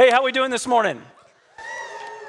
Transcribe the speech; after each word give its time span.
Hey, 0.00 0.08
how 0.10 0.24
we 0.24 0.32
doing 0.32 0.50
this 0.50 0.66
morning? 0.66 1.02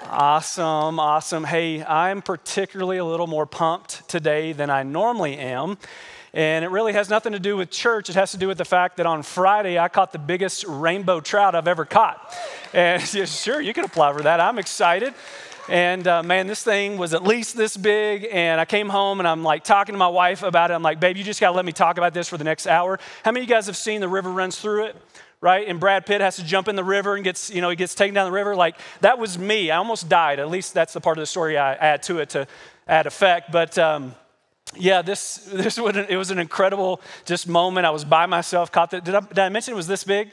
Awesome, 0.04 1.00
awesome. 1.00 1.46
Hey, 1.46 1.82
I'm 1.82 2.22
particularly 2.22 2.98
a 2.98 3.06
little 3.06 3.28
more 3.28 3.46
pumped 3.46 4.10
today 4.10 4.52
than 4.52 4.70
I 4.70 4.84
normally 4.84 5.38
am. 5.38 5.78
And 6.34 6.66
it 6.66 6.68
really 6.68 6.92
has 6.92 7.10
nothing 7.10 7.32
to 7.32 7.40
do 7.40 7.56
with 7.56 7.70
church. 7.70 8.10
It 8.10 8.16
has 8.16 8.32
to 8.32 8.38
do 8.38 8.50
with 8.50 8.58
the 8.58 8.66
fact 8.66 8.98
that 8.98 9.06
on 9.06 9.24
Friday 9.24 9.80
I 9.80 9.88
caught 9.88 10.12
the 10.12 10.20
biggest 10.20 10.66
rainbow 10.68 11.22
trout 11.22 11.56
I've 11.56 11.70
ever 11.70 11.86
caught. 11.86 12.38
And 12.74 13.02
yeah, 13.14 13.24
sure, 13.24 13.62
you 13.62 13.74
can 13.74 13.86
apply 13.86 14.12
for 14.12 14.24
that. 14.24 14.42
I'm 14.42 14.60
excited. 14.60 15.14
And 15.70 16.06
uh, 16.06 16.24
man, 16.24 16.48
this 16.48 16.64
thing 16.64 16.98
was 16.98 17.14
at 17.14 17.24
least 17.24 17.56
this 17.56 17.78
big. 17.78 18.28
And 18.30 18.60
I 18.60 18.66
came 18.66 18.90
home 18.90 19.22
and 19.22 19.28
I'm 19.28 19.44
like 19.44 19.64
talking 19.64 19.94
to 19.94 20.00
my 20.00 20.10
wife 20.10 20.44
about 20.44 20.72
it. 20.72 20.74
I'm 20.74 20.84
like, 20.84 21.00
babe, 21.00 21.16
you 21.16 21.24
just 21.24 21.40
got 21.40 21.52
to 21.52 21.56
let 21.56 21.64
me 21.64 21.72
talk 21.72 21.98
about 21.98 22.14
this 22.14 22.28
for 22.28 22.38
the 22.38 22.44
next 22.44 22.68
hour. 22.68 23.00
How 23.24 23.32
many 23.32 23.46
of 23.46 23.50
you 23.50 23.56
guys 23.56 23.68
have 23.68 23.78
seen 23.78 24.02
the 24.02 24.10
river 24.10 24.30
runs 24.30 24.60
through 24.60 24.88
it? 24.88 24.98
Right? 25.42 25.68
And 25.68 25.80
Brad 25.80 26.06
Pitt 26.06 26.22
has 26.22 26.36
to 26.36 26.44
jump 26.44 26.68
in 26.68 26.76
the 26.76 26.84
river 26.84 27.16
and 27.16 27.24
gets, 27.24 27.50
you 27.50 27.62
know, 27.62 27.72
he 27.72 27.76
gets 27.76 27.96
taken 27.96 28.14
down 28.14 28.26
the 28.26 28.32
river. 28.32 28.56
Like 28.56 28.78
that 29.02 29.18
was 29.18 29.40
me. 29.40 29.72
I 29.72 29.78
almost 29.78 30.08
died. 30.08 30.40
At 30.40 30.50
least 30.50 30.76
that's 30.76 30.94
the 30.94 31.02
part 31.02 31.18
of 31.18 31.24
the 31.24 31.26
story 31.26 31.58
I 31.58 31.74
add 31.74 32.04
to 32.04 32.20
it 32.20 32.30
to 32.30 32.48
add 32.88 33.08
effect. 33.08 33.52
But 33.52 33.76
um, 33.80 34.14
yeah, 34.76 35.02
this, 35.02 35.36
this 35.52 35.78
an, 35.78 36.06
it 36.10 36.16
was 36.16 36.30
an 36.30 36.38
incredible 36.40 37.02
just 37.26 37.48
moment. 37.48 37.88
I 37.88 37.90
was 37.90 38.06
by 38.06 38.28
myself, 38.28 38.72
caught 38.72 38.92
that. 38.92 39.04
did 39.04 39.16
I, 39.16 39.20
did 39.22 39.40
I 39.40 39.50
mention 39.50 39.74
it 39.74 39.78
was 39.78 39.88
this 39.88 40.04
big? 40.04 40.32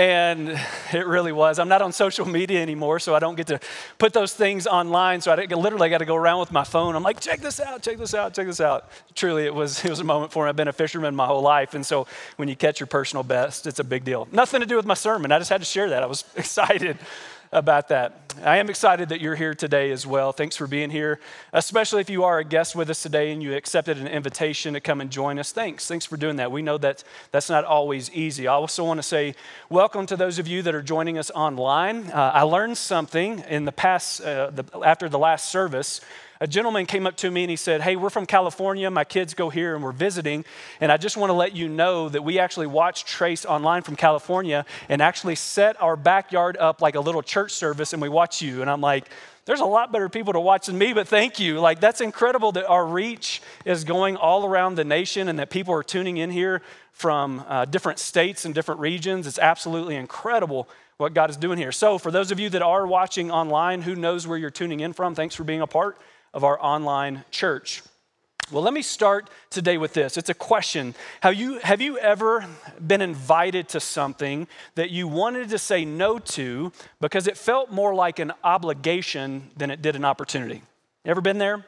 And 0.00 0.58
it 0.94 1.06
really 1.06 1.30
was. 1.30 1.58
I'm 1.58 1.68
not 1.68 1.82
on 1.82 1.92
social 1.92 2.26
media 2.26 2.62
anymore, 2.62 3.00
so 3.00 3.14
I 3.14 3.18
don't 3.18 3.34
get 3.34 3.48
to 3.48 3.60
put 3.98 4.14
those 4.14 4.32
things 4.32 4.66
online. 4.66 5.20
So 5.20 5.30
I 5.30 5.44
literally 5.44 5.90
got 5.90 5.98
to 5.98 6.06
go 6.06 6.16
around 6.16 6.40
with 6.40 6.50
my 6.50 6.64
phone. 6.64 6.96
I'm 6.96 7.02
like, 7.02 7.20
check 7.20 7.40
this 7.40 7.60
out, 7.60 7.82
check 7.82 7.98
this 7.98 8.14
out, 8.14 8.32
check 8.32 8.46
this 8.46 8.62
out. 8.62 8.88
Truly, 9.14 9.44
it 9.44 9.54
was, 9.54 9.84
it 9.84 9.90
was 9.90 10.00
a 10.00 10.04
moment 10.04 10.32
for 10.32 10.44
me. 10.44 10.48
I've 10.48 10.56
been 10.56 10.68
a 10.68 10.72
fisherman 10.72 11.14
my 11.14 11.26
whole 11.26 11.42
life. 11.42 11.74
And 11.74 11.84
so 11.84 12.06
when 12.36 12.48
you 12.48 12.56
catch 12.56 12.80
your 12.80 12.86
personal 12.86 13.22
best, 13.22 13.66
it's 13.66 13.78
a 13.78 13.84
big 13.84 14.04
deal. 14.04 14.26
Nothing 14.32 14.60
to 14.60 14.66
do 14.66 14.76
with 14.76 14.86
my 14.86 14.94
sermon. 14.94 15.32
I 15.32 15.38
just 15.38 15.50
had 15.50 15.60
to 15.60 15.66
share 15.66 15.90
that. 15.90 16.02
I 16.02 16.06
was 16.06 16.24
excited 16.34 16.96
about 17.52 17.88
that. 17.88 18.32
I 18.44 18.58
am 18.58 18.70
excited 18.70 19.08
that 19.08 19.20
you're 19.20 19.34
here 19.34 19.54
today 19.54 19.90
as 19.90 20.06
well. 20.06 20.32
Thanks 20.32 20.56
for 20.56 20.68
being 20.68 20.88
here, 20.90 21.18
especially 21.52 22.00
if 22.00 22.08
you 22.08 22.22
are 22.22 22.38
a 22.38 22.44
guest 22.44 22.76
with 22.76 22.88
us 22.88 23.02
today 23.02 23.32
and 23.32 23.42
you 23.42 23.54
accepted 23.54 23.98
an 23.98 24.06
invitation 24.06 24.74
to 24.74 24.80
come 24.80 25.00
and 25.00 25.10
join 25.10 25.36
us. 25.38 25.50
Thanks. 25.50 25.88
Thanks 25.88 26.06
for 26.06 26.16
doing 26.16 26.36
that. 26.36 26.52
We 26.52 26.62
know 26.62 26.78
that 26.78 27.02
that's 27.32 27.50
not 27.50 27.64
always 27.64 28.08
easy. 28.12 28.46
I 28.46 28.52
also 28.52 28.84
want 28.84 28.98
to 28.98 29.02
say 29.02 29.34
welcome 29.68 30.06
to 30.06 30.16
those 30.16 30.38
of 30.38 30.46
you 30.46 30.62
that 30.62 30.74
are 30.76 30.82
joining 30.82 31.18
us 31.18 31.30
online. 31.32 32.10
Uh, 32.12 32.30
I 32.32 32.42
learned 32.42 32.78
something 32.78 33.40
in 33.48 33.64
the 33.64 33.72
past, 33.72 34.20
uh, 34.20 34.50
the, 34.50 34.64
after 34.84 35.08
the 35.08 35.18
last 35.18 35.50
service 35.50 36.00
a 36.42 36.46
gentleman 36.46 36.86
came 36.86 37.06
up 37.06 37.16
to 37.16 37.30
me 37.30 37.42
and 37.44 37.50
he 37.50 37.56
said, 37.56 37.82
Hey, 37.82 37.96
we're 37.96 38.08
from 38.08 38.24
California. 38.24 38.90
My 38.90 39.04
kids 39.04 39.34
go 39.34 39.50
here 39.50 39.74
and 39.74 39.84
we're 39.84 39.92
visiting. 39.92 40.46
And 40.80 40.90
I 40.90 40.96
just 40.96 41.18
want 41.18 41.28
to 41.28 41.34
let 41.34 41.54
you 41.54 41.68
know 41.68 42.08
that 42.08 42.22
we 42.22 42.38
actually 42.38 42.66
watched 42.66 43.06
Trace 43.06 43.44
online 43.44 43.82
from 43.82 43.94
California 43.94 44.64
and 44.88 45.02
actually 45.02 45.34
set 45.34 45.80
our 45.82 45.96
backyard 45.96 46.56
up 46.56 46.80
like 46.80 46.94
a 46.94 47.00
little 47.00 47.22
church 47.22 47.52
service 47.52 47.92
and 47.92 48.00
we 48.00 48.08
watch 48.08 48.40
you. 48.40 48.62
And 48.62 48.70
I'm 48.70 48.80
like, 48.80 49.10
there's 49.44 49.60
a 49.60 49.66
lot 49.66 49.92
better 49.92 50.08
people 50.08 50.32
to 50.32 50.40
watch 50.40 50.66
than 50.66 50.78
me, 50.78 50.94
but 50.94 51.08
thank 51.08 51.38
you. 51.38 51.60
Like, 51.60 51.80
that's 51.80 52.00
incredible 52.00 52.52
that 52.52 52.66
our 52.66 52.86
reach 52.86 53.42
is 53.64 53.84
going 53.84 54.16
all 54.16 54.46
around 54.46 54.76
the 54.76 54.84
nation 54.84 55.28
and 55.28 55.38
that 55.38 55.50
people 55.50 55.74
are 55.74 55.82
tuning 55.82 56.18
in 56.18 56.30
here 56.30 56.62
from 56.92 57.44
uh, 57.48 57.64
different 57.64 57.98
states 57.98 58.44
and 58.44 58.54
different 58.54 58.80
regions. 58.80 59.26
It's 59.26 59.38
absolutely 59.38 59.96
incredible 59.96 60.68
what 60.98 61.14
God 61.14 61.30
is 61.30 61.36
doing 61.36 61.58
here. 61.58 61.72
So, 61.72 61.98
for 61.98 62.10
those 62.10 62.30
of 62.30 62.38
you 62.38 62.50
that 62.50 62.62
are 62.62 62.86
watching 62.86 63.30
online, 63.30 63.82
who 63.82 63.96
knows 63.96 64.26
where 64.26 64.38
you're 64.38 64.50
tuning 64.50 64.80
in 64.80 64.92
from, 64.92 65.14
thanks 65.14 65.34
for 65.34 65.42
being 65.42 65.62
a 65.62 65.66
part 65.66 65.98
of 66.32 66.44
our 66.44 66.60
online 66.60 67.24
church. 67.30 67.82
Well, 68.50 68.62
let 68.64 68.74
me 68.74 68.82
start 68.82 69.30
today 69.48 69.78
with 69.78 69.92
this. 69.92 70.16
It's 70.16 70.28
a 70.28 70.34
question. 70.34 70.94
Have 71.20 71.36
you, 71.36 71.58
have 71.58 71.80
you 71.80 71.98
ever 71.98 72.44
been 72.84 73.00
invited 73.00 73.68
to 73.70 73.80
something 73.80 74.48
that 74.74 74.90
you 74.90 75.06
wanted 75.06 75.50
to 75.50 75.58
say 75.58 75.84
no 75.84 76.18
to 76.18 76.72
because 77.00 77.28
it 77.28 77.36
felt 77.36 77.70
more 77.70 77.94
like 77.94 78.18
an 78.18 78.32
obligation 78.42 79.50
than 79.56 79.70
it 79.70 79.82
did 79.82 79.94
an 79.94 80.04
opportunity? 80.04 80.62
Ever 81.04 81.20
been 81.20 81.38
there? 81.38 81.64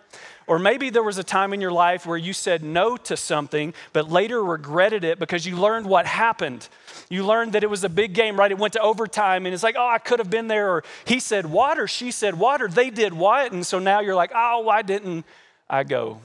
Or 0.46 0.58
maybe 0.58 0.90
there 0.90 1.02
was 1.02 1.18
a 1.18 1.24
time 1.24 1.52
in 1.52 1.60
your 1.60 1.72
life 1.72 2.06
where 2.06 2.16
you 2.16 2.32
said 2.32 2.62
no 2.62 2.96
to 2.96 3.16
something, 3.16 3.74
but 3.92 4.10
later 4.10 4.42
regretted 4.42 5.04
it 5.04 5.18
because 5.18 5.46
you 5.46 5.56
learned 5.56 5.86
what 5.86 6.06
happened. 6.06 6.68
You 7.08 7.24
learned 7.24 7.52
that 7.52 7.62
it 7.62 7.70
was 7.70 7.84
a 7.84 7.88
big 7.88 8.12
game, 8.12 8.36
right? 8.36 8.50
It 8.50 8.58
went 8.58 8.72
to 8.74 8.80
overtime, 8.80 9.46
and 9.46 9.54
it's 9.54 9.62
like, 9.62 9.76
oh, 9.78 9.88
I 9.88 9.98
could 9.98 10.18
have 10.18 10.30
been 10.30 10.48
there. 10.48 10.70
Or 10.70 10.84
he 11.04 11.20
said 11.20 11.46
water, 11.46 11.86
she 11.86 12.10
said 12.10 12.38
water, 12.38 12.68
they 12.68 12.90
did 12.90 13.14
what? 13.14 13.52
And 13.52 13.66
so 13.66 13.78
now 13.78 14.00
you're 14.00 14.14
like, 14.14 14.32
oh, 14.34 14.60
why 14.60 14.82
didn't 14.82 15.24
I 15.70 15.84
go? 15.84 16.20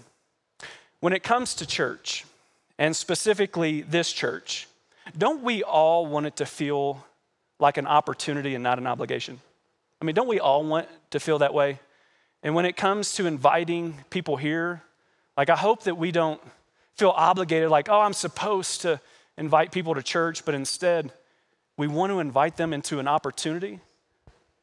When 1.00 1.14
it 1.14 1.24
comes 1.24 1.54
to 1.56 1.66
church, 1.66 2.26
and 2.80 2.96
specifically 2.96 3.82
this 3.82 4.12
church, 4.12 4.68
don't 5.18 5.44
we 5.44 5.64
all 5.64 6.06
want 6.06 6.26
it 6.26 6.36
to 6.38 6.46
feel 6.46 7.06
like 7.60 7.78
an 7.78 7.88
opportunity 7.88 8.56
and 8.56 8.64
not 8.64 8.78
an 8.78 8.88
obligation? 8.88 9.40
I 10.02 10.06
mean, 10.06 10.16
don't 10.16 10.28
we 10.28 10.40
all 10.40 10.64
want 10.64 10.88
to 11.12 11.20
feel 11.20 11.40
that 11.40 11.54
way? 11.54 11.80
And 12.48 12.56
when 12.56 12.64
it 12.64 12.78
comes 12.78 13.14
to 13.16 13.26
inviting 13.26 14.06
people 14.10 14.38
here, 14.38 14.82
like 15.36 15.50
I 15.50 15.58
hope 15.58 15.84
that 15.84 15.98
we 15.98 16.14
don't 16.14 16.40
feel 16.96 17.10
obligated, 17.10 17.70
like, 17.70 17.90
oh, 17.90 18.00
I'm 18.00 18.14
supposed 18.14 18.80
to 18.84 19.02
invite 19.38 19.74
people 19.74 19.96
to 19.96 20.02
church, 20.02 20.46
but 20.46 20.56
instead 20.56 21.12
we 21.76 21.90
want 21.90 22.14
to 22.14 22.22
invite 22.22 22.56
them 22.56 22.72
into 22.72 23.00
an 23.00 23.08
opportunity. 23.10 23.82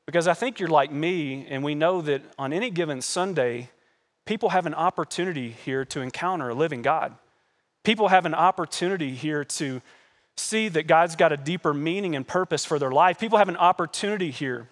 Because 0.06 0.26
I 0.26 0.32
think 0.32 0.58
you're 0.58 0.70
like 0.70 0.92
me, 0.92 1.46
and 1.50 1.62
we 1.62 1.74
know 1.74 2.00
that 2.00 2.22
on 2.38 2.54
any 2.54 2.70
given 2.70 3.02
Sunday, 3.02 3.68
people 4.24 4.48
have 4.48 4.64
an 4.64 4.72
opportunity 4.72 5.50
here 5.50 5.84
to 5.84 6.00
encounter 6.00 6.48
a 6.48 6.54
living 6.54 6.80
God. 6.80 7.14
People 7.82 8.08
have 8.08 8.24
an 8.24 8.32
opportunity 8.32 9.14
here 9.14 9.44
to 9.44 9.82
see 10.38 10.68
that 10.68 10.86
God's 10.86 11.16
got 11.16 11.32
a 11.32 11.36
deeper 11.36 11.74
meaning 11.74 12.16
and 12.16 12.26
purpose 12.26 12.64
for 12.64 12.78
their 12.78 12.92
life. 12.92 13.18
People 13.18 13.36
have 13.36 13.50
an 13.50 13.58
opportunity 13.58 14.30
here 14.30 14.70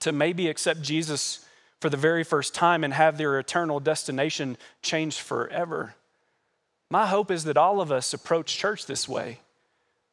to 0.00 0.10
maybe 0.10 0.48
accept 0.48 0.82
Jesus 0.82 1.46
for 1.84 1.90
the 1.90 1.96
very 1.98 2.24
first 2.24 2.54
time 2.54 2.82
and 2.82 2.94
have 2.94 3.18
their 3.18 3.38
eternal 3.38 3.78
destination 3.78 4.56
changed 4.80 5.20
forever. 5.20 5.94
My 6.90 7.04
hope 7.04 7.30
is 7.30 7.44
that 7.44 7.58
all 7.58 7.78
of 7.78 7.92
us 7.92 8.14
approach 8.14 8.56
church 8.56 8.86
this 8.86 9.06
way, 9.06 9.40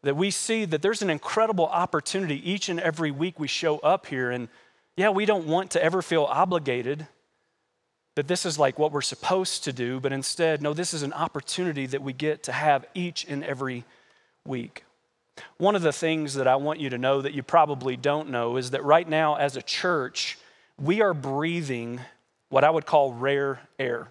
that 0.03 0.17
we 0.17 0.31
see 0.31 0.65
that 0.65 0.81
there's 0.81 1.01
an 1.01 1.09
incredible 1.09 1.67
opportunity 1.67 2.51
each 2.51 2.67
and 2.67 2.77
every 2.77 3.09
week 3.09 3.39
we 3.39 3.47
show 3.47 3.77
up 3.77 4.07
here. 4.07 4.31
And 4.31 4.49
yeah, 4.97 5.11
we 5.11 5.25
don't 5.25 5.47
want 5.47 5.71
to 5.71 5.81
ever 5.81 6.01
feel 6.01 6.25
obligated 6.25 7.07
that 8.15 8.27
this 8.27 8.45
is 8.45 8.59
like 8.59 8.77
what 8.77 8.91
we're 8.91 8.99
supposed 8.99 9.63
to 9.63 9.71
do, 9.71 10.01
but 10.01 10.11
instead, 10.11 10.61
no, 10.61 10.73
this 10.73 10.93
is 10.93 11.03
an 11.03 11.13
opportunity 11.13 11.85
that 11.85 12.01
we 12.01 12.11
get 12.11 12.43
to 12.43 12.51
have 12.51 12.85
each 12.93 13.25
and 13.29 13.45
every 13.45 13.85
week. 14.45 14.83
One 15.55 15.77
of 15.77 15.83
the 15.83 15.93
things 15.93 16.33
that 16.33 16.49
I 16.49 16.57
want 16.57 16.81
you 16.81 16.89
to 16.89 16.97
know 16.97 17.21
that 17.21 17.33
you 17.33 17.43
probably 17.43 17.95
don't 17.95 18.29
know 18.29 18.57
is 18.57 18.71
that 18.71 18.83
right 18.83 19.07
now, 19.07 19.35
as 19.35 19.55
a 19.55 19.61
church, 19.61 20.37
we 20.79 21.01
are 21.01 21.13
breathing 21.13 21.99
what 22.49 22.63
I 22.63 22.69
would 22.69 22.85
call 22.85 23.13
rare 23.13 23.61
air. 23.79 24.09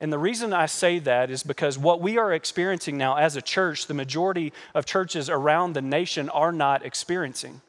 And 0.00 0.12
the 0.12 0.18
reason 0.18 0.52
I 0.52 0.66
say 0.66 1.00
that 1.00 1.30
is 1.30 1.42
because 1.42 1.76
what 1.76 2.00
we 2.00 2.18
are 2.18 2.32
experiencing 2.32 2.96
now 2.96 3.16
as 3.16 3.34
a 3.36 3.42
church, 3.42 3.86
the 3.86 3.94
majority 3.94 4.52
of 4.74 4.86
churches 4.86 5.28
around 5.28 5.72
the 5.72 5.82
nation 5.82 6.28
are 6.30 6.52
not 6.52 6.84
experiencing. 6.84 7.60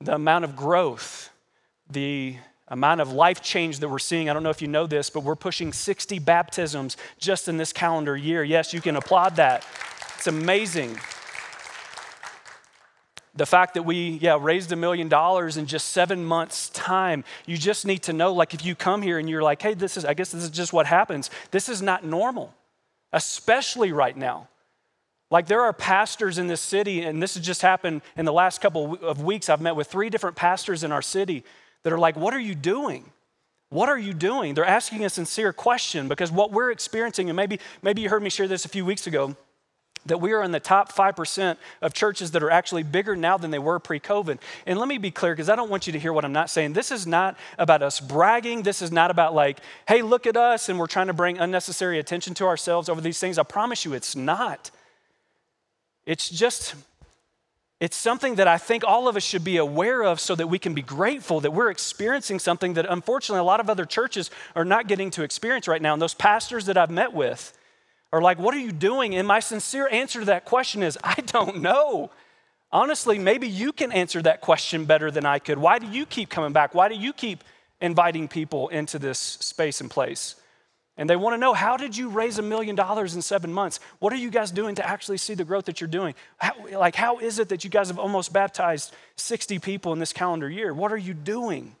The 0.00 0.14
amount 0.14 0.44
of 0.44 0.54
growth, 0.54 1.30
the 1.90 2.36
amount 2.68 3.00
of 3.00 3.12
life 3.12 3.40
change 3.40 3.78
that 3.78 3.88
we're 3.88 3.98
seeing. 3.98 4.28
I 4.28 4.34
don't 4.34 4.42
know 4.42 4.50
if 4.50 4.60
you 4.60 4.68
know 4.68 4.86
this, 4.86 5.08
but 5.08 5.20
we're 5.20 5.34
pushing 5.34 5.72
60 5.72 6.18
baptisms 6.18 6.98
just 7.18 7.48
in 7.48 7.56
this 7.56 7.72
calendar 7.72 8.16
year. 8.16 8.44
Yes, 8.44 8.74
you 8.74 8.82
can 8.82 8.96
applaud 8.96 9.36
that. 9.36 9.64
It's 10.16 10.26
amazing 10.26 10.98
the 13.36 13.46
fact 13.46 13.74
that 13.74 13.82
we 13.82 14.18
yeah 14.22 14.38
raised 14.40 14.72
a 14.72 14.76
million 14.76 15.08
dollars 15.08 15.56
in 15.56 15.66
just 15.66 15.88
seven 15.88 16.24
months 16.24 16.68
time. 16.70 17.24
You 17.46 17.56
just 17.56 17.86
need 17.86 18.02
to 18.04 18.12
know 18.12 18.32
like 18.32 18.54
if 18.54 18.64
you 18.64 18.74
come 18.74 19.02
here 19.02 19.18
and 19.18 19.28
you're 19.28 19.42
like 19.42 19.62
hey 19.62 19.74
this 19.74 19.96
is 19.96 20.04
i 20.04 20.14
guess 20.14 20.32
this 20.32 20.42
is 20.42 20.50
just 20.50 20.72
what 20.72 20.86
happens 20.86 21.30
this 21.50 21.68
is 21.68 21.82
not 21.82 22.04
normal 22.04 22.54
especially 23.12 23.92
right 23.92 24.16
now. 24.16 24.48
Like 25.30 25.46
there 25.46 25.62
are 25.62 25.72
pastors 25.72 26.38
in 26.38 26.46
this 26.46 26.60
city 26.60 27.02
and 27.02 27.20
this 27.20 27.34
has 27.34 27.44
just 27.44 27.62
happened 27.62 28.02
in 28.16 28.26
the 28.26 28.32
last 28.32 28.60
couple 28.60 28.96
of 29.02 29.24
weeks. 29.24 29.48
I've 29.48 29.60
met 29.60 29.74
with 29.74 29.88
three 29.88 30.10
different 30.10 30.36
pastors 30.36 30.84
in 30.84 30.92
our 30.92 31.02
city 31.02 31.42
that 31.82 31.92
are 31.92 31.98
like 31.98 32.16
what 32.16 32.34
are 32.34 32.40
you 32.40 32.54
doing? 32.54 33.10
What 33.70 33.88
are 33.88 33.98
you 33.98 34.12
doing? 34.12 34.54
They're 34.54 34.64
asking 34.64 35.04
a 35.04 35.10
sincere 35.10 35.52
question 35.52 36.06
because 36.06 36.30
what 36.30 36.52
we're 36.52 36.70
experiencing 36.70 37.28
and 37.28 37.36
maybe 37.36 37.58
maybe 37.82 38.02
you 38.02 38.08
heard 38.08 38.22
me 38.22 38.30
share 38.30 38.46
this 38.46 38.64
a 38.64 38.68
few 38.68 38.84
weeks 38.84 39.06
ago 39.06 39.34
that 40.06 40.20
we 40.20 40.32
are 40.32 40.42
in 40.42 40.52
the 40.52 40.60
top 40.60 40.92
5% 40.92 41.56
of 41.82 41.92
churches 41.94 42.30
that 42.32 42.42
are 42.42 42.50
actually 42.50 42.82
bigger 42.82 43.16
now 43.16 43.36
than 43.36 43.50
they 43.50 43.58
were 43.58 43.78
pre 43.78 44.00
COVID. 44.00 44.38
And 44.66 44.78
let 44.78 44.88
me 44.88 44.98
be 44.98 45.10
clear, 45.10 45.32
because 45.32 45.48
I 45.48 45.56
don't 45.56 45.70
want 45.70 45.86
you 45.86 45.92
to 45.92 45.98
hear 45.98 46.12
what 46.12 46.24
I'm 46.24 46.32
not 46.32 46.50
saying. 46.50 46.72
This 46.72 46.90
is 46.90 47.06
not 47.06 47.36
about 47.58 47.82
us 47.82 48.00
bragging. 48.00 48.62
This 48.62 48.82
is 48.82 48.92
not 48.92 49.10
about, 49.10 49.34
like, 49.34 49.58
hey, 49.88 50.02
look 50.02 50.26
at 50.26 50.36
us, 50.36 50.68
and 50.68 50.78
we're 50.78 50.86
trying 50.86 51.08
to 51.08 51.12
bring 51.12 51.38
unnecessary 51.38 51.98
attention 51.98 52.34
to 52.34 52.46
ourselves 52.46 52.88
over 52.88 53.00
these 53.00 53.18
things. 53.18 53.38
I 53.38 53.42
promise 53.42 53.84
you, 53.84 53.94
it's 53.94 54.16
not. 54.16 54.70
It's 56.06 56.30
just, 56.30 56.74
it's 57.80 57.96
something 57.96 58.36
that 58.36 58.46
I 58.46 58.58
think 58.58 58.84
all 58.84 59.08
of 59.08 59.16
us 59.16 59.24
should 59.24 59.44
be 59.44 59.56
aware 59.56 60.02
of 60.02 60.20
so 60.20 60.34
that 60.36 60.46
we 60.46 60.58
can 60.58 60.72
be 60.72 60.82
grateful 60.82 61.40
that 61.40 61.50
we're 61.50 61.70
experiencing 61.70 62.38
something 62.38 62.74
that 62.74 62.86
unfortunately 62.88 63.40
a 63.40 63.44
lot 63.44 63.60
of 63.60 63.68
other 63.68 63.84
churches 63.84 64.30
are 64.54 64.64
not 64.64 64.86
getting 64.86 65.10
to 65.10 65.22
experience 65.22 65.66
right 65.66 65.82
now. 65.82 65.92
And 65.92 66.00
those 66.00 66.14
pastors 66.14 66.66
that 66.66 66.78
I've 66.78 66.90
met 66.90 67.12
with, 67.12 67.55
are 68.16 68.22
like, 68.22 68.38
What 68.38 68.54
are 68.54 68.58
you 68.58 68.72
doing? 68.72 69.14
And 69.14 69.26
my 69.26 69.40
sincere 69.40 69.88
answer 69.90 70.20
to 70.20 70.26
that 70.26 70.44
question 70.44 70.82
is, 70.82 70.98
I 71.04 71.20
don't 71.26 71.60
know. 71.62 72.10
Honestly, 72.72 73.18
maybe 73.18 73.48
you 73.48 73.72
can 73.72 73.92
answer 73.92 74.20
that 74.22 74.40
question 74.40 74.84
better 74.84 75.10
than 75.10 75.24
I 75.24 75.38
could. 75.38 75.58
Why 75.58 75.78
do 75.78 75.86
you 75.86 76.04
keep 76.04 76.28
coming 76.28 76.52
back? 76.52 76.74
Why 76.74 76.88
do 76.88 76.94
you 76.94 77.12
keep 77.12 77.44
inviting 77.80 78.28
people 78.28 78.68
into 78.68 78.98
this 78.98 79.18
space 79.18 79.80
and 79.80 79.90
place? 79.90 80.34
And 80.98 81.08
they 81.08 81.16
want 81.16 81.34
to 81.34 81.38
know 81.38 81.52
how 81.52 81.76
did 81.76 81.96
you 81.96 82.08
raise 82.08 82.38
a 82.38 82.42
million 82.42 82.74
dollars 82.74 83.14
in 83.14 83.22
seven 83.22 83.52
months? 83.52 83.80
What 83.98 84.12
are 84.12 84.16
you 84.16 84.30
guys 84.30 84.50
doing 84.50 84.74
to 84.76 84.86
actually 84.86 85.18
see 85.18 85.34
the 85.34 85.44
growth 85.44 85.66
that 85.66 85.80
you're 85.80 85.88
doing? 85.88 86.14
How, 86.38 86.54
like, 86.72 86.94
how 86.94 87.18
is 87.18 87.38
it 87.38 87.50
that 87.50 87.64
you 87.64 87.70
guys 87.70 87.88
have 87.88 87.98
almost 87.98 88.32
baptized 88.32 88.94
60 89.16 89.58
people 89.58 89.92
in 89.92 89.98
this 89.98 90.14
calendar 90.14 90.48
year? 90.48 90.72
What 90.72 90.92
are 90.92 90.96
you 90.96 91.12
doing? 91.12 91.76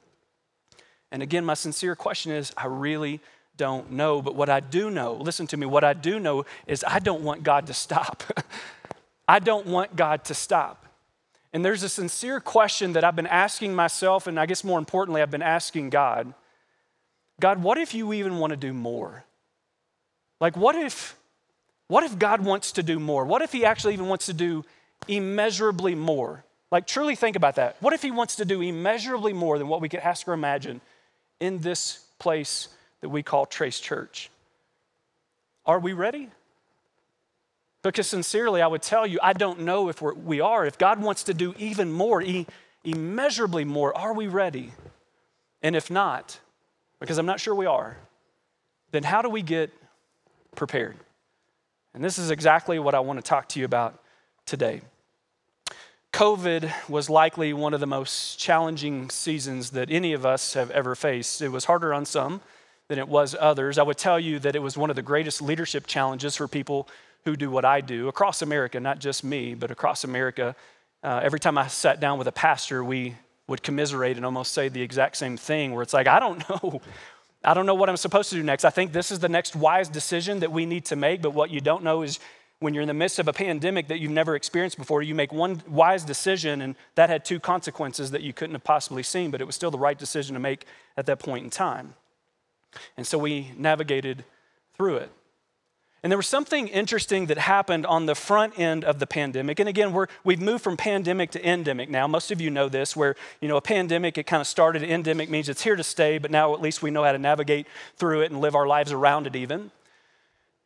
And 1.10 1.22
again, 1.22 1.46
my 1.46 1.54
sincere 1.54 1.96
question 1.96 2.30
is 2.30 2.52
I 2.58 2.66
really 2.66 3.20
don't 3.56 3.92
know. 3.92 4.22
But 4.22 4.34
what 4.34 4.48
I 4.48 4.60
do 4.60 4.90
know, 4.90 5.14
listen 5.14 5.46
to 5.48 5.56
me, 5.56 5.66
what 5.66 5.84
I 5.84 5.92
do 5.92 6.18
know 6.18 6.44
is 6.66 6.84
I 6.86 6.98
don't 6.98 7.22
want 7.22 7.42
God 7.42 7.66
to 7.68 7.74
stop. 7.74 8.22
I 9.28 9.38
don't 9.38 9.66
want 9.66 9.96
God 9.96 10.24
to 10.24 10.34
stop. 10.34 10.86
And 11.52 11.64
there's 11.64 11.82
a 11.82 11.88
sincere 11.88 12.38
question 12.38 12.92
that 12.92 13.04
I've 13.04 13.16
been 13.16 13.26
asking 13.26 13.74
myself, 13.74 14.26
and 14.26 14.38
I 14.38 14.46
guess 14.46 14.62
more 14.62 14.78
importantly, 14.78 15.22
I've 15.22 15.30
been 15.30 15.42
asking 15.42 15.90
God 15.90 16.34
God, 17.38 17.62
what 17.62 17.76
if 17.76 17.94
you 17.94 18.12
even 18.14 18.38
want 18.38 18.52
to 18.52 18.56
do 18.56 18.72
more? 18.72 19.24
Like, 20.40 20.56
what 20.56 20.74
if, 20.74 21.16
what 21.88 22.04
if 22.04 22.18
God 22.18 22.40
wants 22.40 22.72
to 22.72 22.82
do 22.82 22.98
more? 22.98 23.24
What 23.24 23.42
if 23.42 23.52
He 23.52 23.64
actually 23.64 23.92
even 23.92 24.08
wants 24.08 24.26
to 24.26 24.32
do 24.32 24.64
immeasurably 25.06 25.94
more? 25.94 26.44
Like, 26.70 26.86
truly 26.86 27.14
think 27.14 27.36
about 27.36 27.56
that. 27.56 27.76
What 27.80 27.92
if 27.92 28.02
He 28.02 28.10
wants 28.10 28.36
to 28.36 28.44
do 28.44 28.62
immeasurably 28.62 29.32
more 29.32 29.58
than 29.58 29.68
what 29.68 29.80
we 29.80 29.88
could 29.88 30.00
ask 30.00 30.26
or 30.26 30.32
imagine 30.32 30.80
in 31.40 31.58
this 31.60 32.04
place 32.18 32.68
that 33.06 33.10
we 33.10 33.22
call 33.22 33.46
Trace 33.46 33.78
Church? 33.78 34.30
Are 35.64 35.78
we 35.78 35.92
ready? 35.92 36.28
Because 37.84 38.08
sincerely, 38.08 38.60
I 38.60 38.66
would 38.66 38.82
tell 38.82 39.06
you, 39.06 39.20
I 39.22 39.32
don't 39.32 39.60
know 39.60 39.88
if 39.88 40.02
we're, 40.02 40.12
we 40.14 40.40
are. 40.40 40.66
If 40.66 40.76
God 40.76 41.00
wants 41.00 41.22
to 41.24 41.34
do 41.34 41.54
even 41.56 41.92
more, 41.92 42.20
e- 42.20 42.48
immeasurably 42.82 43.64
more, 43.64 43.96
are 43.96 44.12
we 44.12 44.26
ready? 44.26 44.72
And 45.62 45.76
if 45.76 45.88
not, 45.88 46.40
because 46.98 47.16
I'm 47.16 47.26
not 47.26 47.38
sure 47.38 47.54
we 47.54 47.66
are, 47.66 47.96
then 48.90 49.04
how 49.04 49.22
do 49.22 49.28
we 49.28 49.40
get 49.40 49.70
prepared? 50.56 50.96
And 51.94 52.02
this 52.02 52.18
is 52.18 52.32
exactly 52.32 52.80
what 52.80 52.96
I 52.96 53.00
want 53.00 53.20
to 53.20 53.22
talk 53.22 53.48
to 53.50 53.60
you 53.60 53.64
about 53.64 54.02
today. 54.46 54.80
COVID 56.12 56.72
was 56.88 57.08
likely 57.08 57.52
one 57.52 57.72
of 57.72 57.78
the 57.78 57.86
most 57.86 58.36
challenging 58.36 59.10
seasons 59.10 59.70
that 59.70 59.92
any 59.92 60.12
of 60.12 60.26
us 60.26 60.54
have 60.54 60.72
ever 60.72 60.96
faced. 60.96 61.40
It 61.40 61.50
was 61.50 61.66
harder 61.66 61.94
on 61.94 62.04
some 62.04 62.40
than 62.88 62.98
it 62.98 63.08
was 63.08 63.34
others. 63.38 63.78
I 63.78 63.82
would 63.82 63.98
tell 63.98 64.18
you 64.18 64.38
that 64.40 64.54
it 64.54 64.60
was 64.60 64.76
one 64.76 64.90
of 64.90 64.96
the 64.96 65.02
greatest 65.02 65.42
leadership 65.42 65.86
challenges 65.86 66.36
for 66.36 66.46
people 66.46 66.88
who 67.24 67.36
do 67.36 67.50
what 67.50 67.64
I 67.64 67.80
do 67.80 68.08
across 68.08 68.42
America, 68.42 68.78
not 68.78 69.00
just 69.00 69.24
me, 69.24 69.54
but 69.54 69.70
across 69.70 70.04
America. 70.04 70.54
Uh, 71.02 71.20
every 71.22 71.40
time 71.40 71.58
I 71.58 71.66
sat 71.66 71.98
down 72.00 72.18
with 72.18 72.28
a 72.28 72.32
pastor, 72.32 72.84
we 72.84 73.16
would 73.48 73.62
commiserate 73.62 74.16
and 74.16 74.24
almost 74.24 74.52
say 74.52 74.68
the 74.68 74.82
exact 74.82 75.16
same 75.16 75.36
thing 75.36 75.72
where 75.72 75.82
it's 75.82 75.92
like, 75.92 76.06
I 76.06 76.20
don't 76.20 76.48
know. 76.62 76.80
I 77.44 77.54
don't 77.54 77.66
know 77.66 77.74
what 77.74 77.88
I'm 77.88 77.96
supposed 77.96 78.30
to 78.30 78.36
do 78.36 78.42
next. 78.42 78.64
I 78.64 78.70
think 78.70 78.92
this 78.92 79.10
is 79.10 79.18
the 79.18 79.28
next 79.28 79.54
wise 79.54 79.88
decision 79.88 80.40
that 80.40 80.50
we 80.50 80.66
need 80.66 80.84
to 80.86 80.96
make, 80.96 81.22
but 81.22 81.30
what 81.30 81.50
you 81.50 81.60
don't 81.60 81.84
know 81.84 82.02
is 82.02 82.18
when 82.58 82.72
you're 82.72 82.82
in 82.82 82.88
the 82.88 82.94
midst 82.94 83.18
of 83.18 83.28
a 83.28 83.32
pandemic 83.32 83.88
that 83.88 84.00
you've 84.00 84.10
never 84.10 84.34
experienced 84.34 84.78
before, 84.78 85.02
you 85.02 85.14
make 85.14 85.32
one 85.32 85.62
wise 85.68 86.04
decision, 86.04 86.62
and 86.62 86.74
that 86.94 87.10
had 87.10 87.24
two 87.24 87.38
consequences 87.38 88.12
that 88.12 88.22
you 88.22 88.32
couldn't 88.32 88.54
have 88.54 88.64
possibly 88.64 89.02
seen, 89.02 89.30
but 89.30 89.40
it 89.40 89.44
was 89.44 89.54
still 89.54 89.70
the 89.70 89.78
right 89.78 89.98
decision 89.98 90.34
to 90.34 90.40
make 90.40 90.64
at 90.96 91.06
that 91.06 91.18
point 91.18 91.44
in 91.44 91.50
time. 91.50 91.94
And 92.96 93.06
so 93.06 93.18
we 93.18 93.52
navigated 93.56 94.24
through 94.76 94.96
it. 94.96 95.10
And 96.02 96.12
there 96.12 96.18
was 96.18 96.28
something 96.28 96.68
interesting 96.68 97.26
that 97.26 97.38
happened 97.38 97.84
on 97.84 98.06
the 98.06 98.14
front 98.14 98.58
end 98.58 98.84
of 98.84 99.00
the 99.00 99.08
pandemic. 99.08 99.58
And 99.58 99.68
again, 99.68 99.92
we're, 99.92 100.06
we've 100.22 100.40
moved 100.40 100.62
from 100.62 100.76
pandemic 100.76 101.32
to 101.32 101.44
endemic 101.44 101.90
now. 101.90 102.06
Most 102.06 102.30
of 102.30 102.40
you 102.40 102.48
know 102.48 102.68
this, 102.68 102.94
where, 102.94 103.16
you 103.40 103.48
know, 103.48 103.56
a 103.56 103.60
pandemic, 103.60 104.16
it 104.16 104.24
kind 104.24 104.40
of 104.40 104.46
started, 104.46 104.84
endemic 104.84 105.28
means 105.28 105.48
it's 105.48 105.62
here 105.62 105.74
to 105.74 105.82
stay, 105.82 106.18
but 106.18 106.30
now 106.30 106.54
at 106.54 106.60
least 106.60 106.80
we 106.80 106.92
know 106.92 107.02
how 107.02 107.10
to 107.10 107.18
navigate 107.18 107.66
through 107.96 108.20
it 108.20 108.30
and 108.30 108.40
live 108.40 108.54
our 108.54 108.68
lives 108.68 108.92
around 108.92 109.26
it 109.26 109.34
even. 109.34 109.72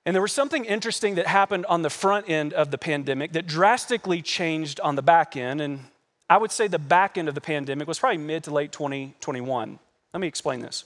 And 0.04 0.14
there 0.14 0.22
was 0.22 0.32
something 0.32 0.64
interesting 0.64 1.14
that 1.14 1.26
happened 1.26 1.64
on 1.66 1.82
the 1.82 1.90
front 1.90 2.28
end 2.28 2.52
of 2.52 2.70
the 2.70 2.78
pandemic 2.78 3.32
that 3.32 3.46
drastically 3.46 4.22
changed 4.22 4.80
on 4.80 4.94
the 4.94 5.02
back 5.02 5.36
end. 5.36 5.60
And 5.60 5.84
I 6.28 6.36
would 6.36 6.50
say 6.50 6.68
the 6.68 6.78
back 6.78 7.16
end 7.16 7.28
of 7.28 7.34
the 7.34 7.40
pandemic 7.40 7.86
was 7.86 7.98
probably 7.98 8.18
mid 8.18 8.44
to 8.44 8.50
late 8.50 8.72
2021. 8.72 9.78
Let 10.12 10.20
me 10.20 10.26
explain 10.26 10.60
this. 10.60 10.84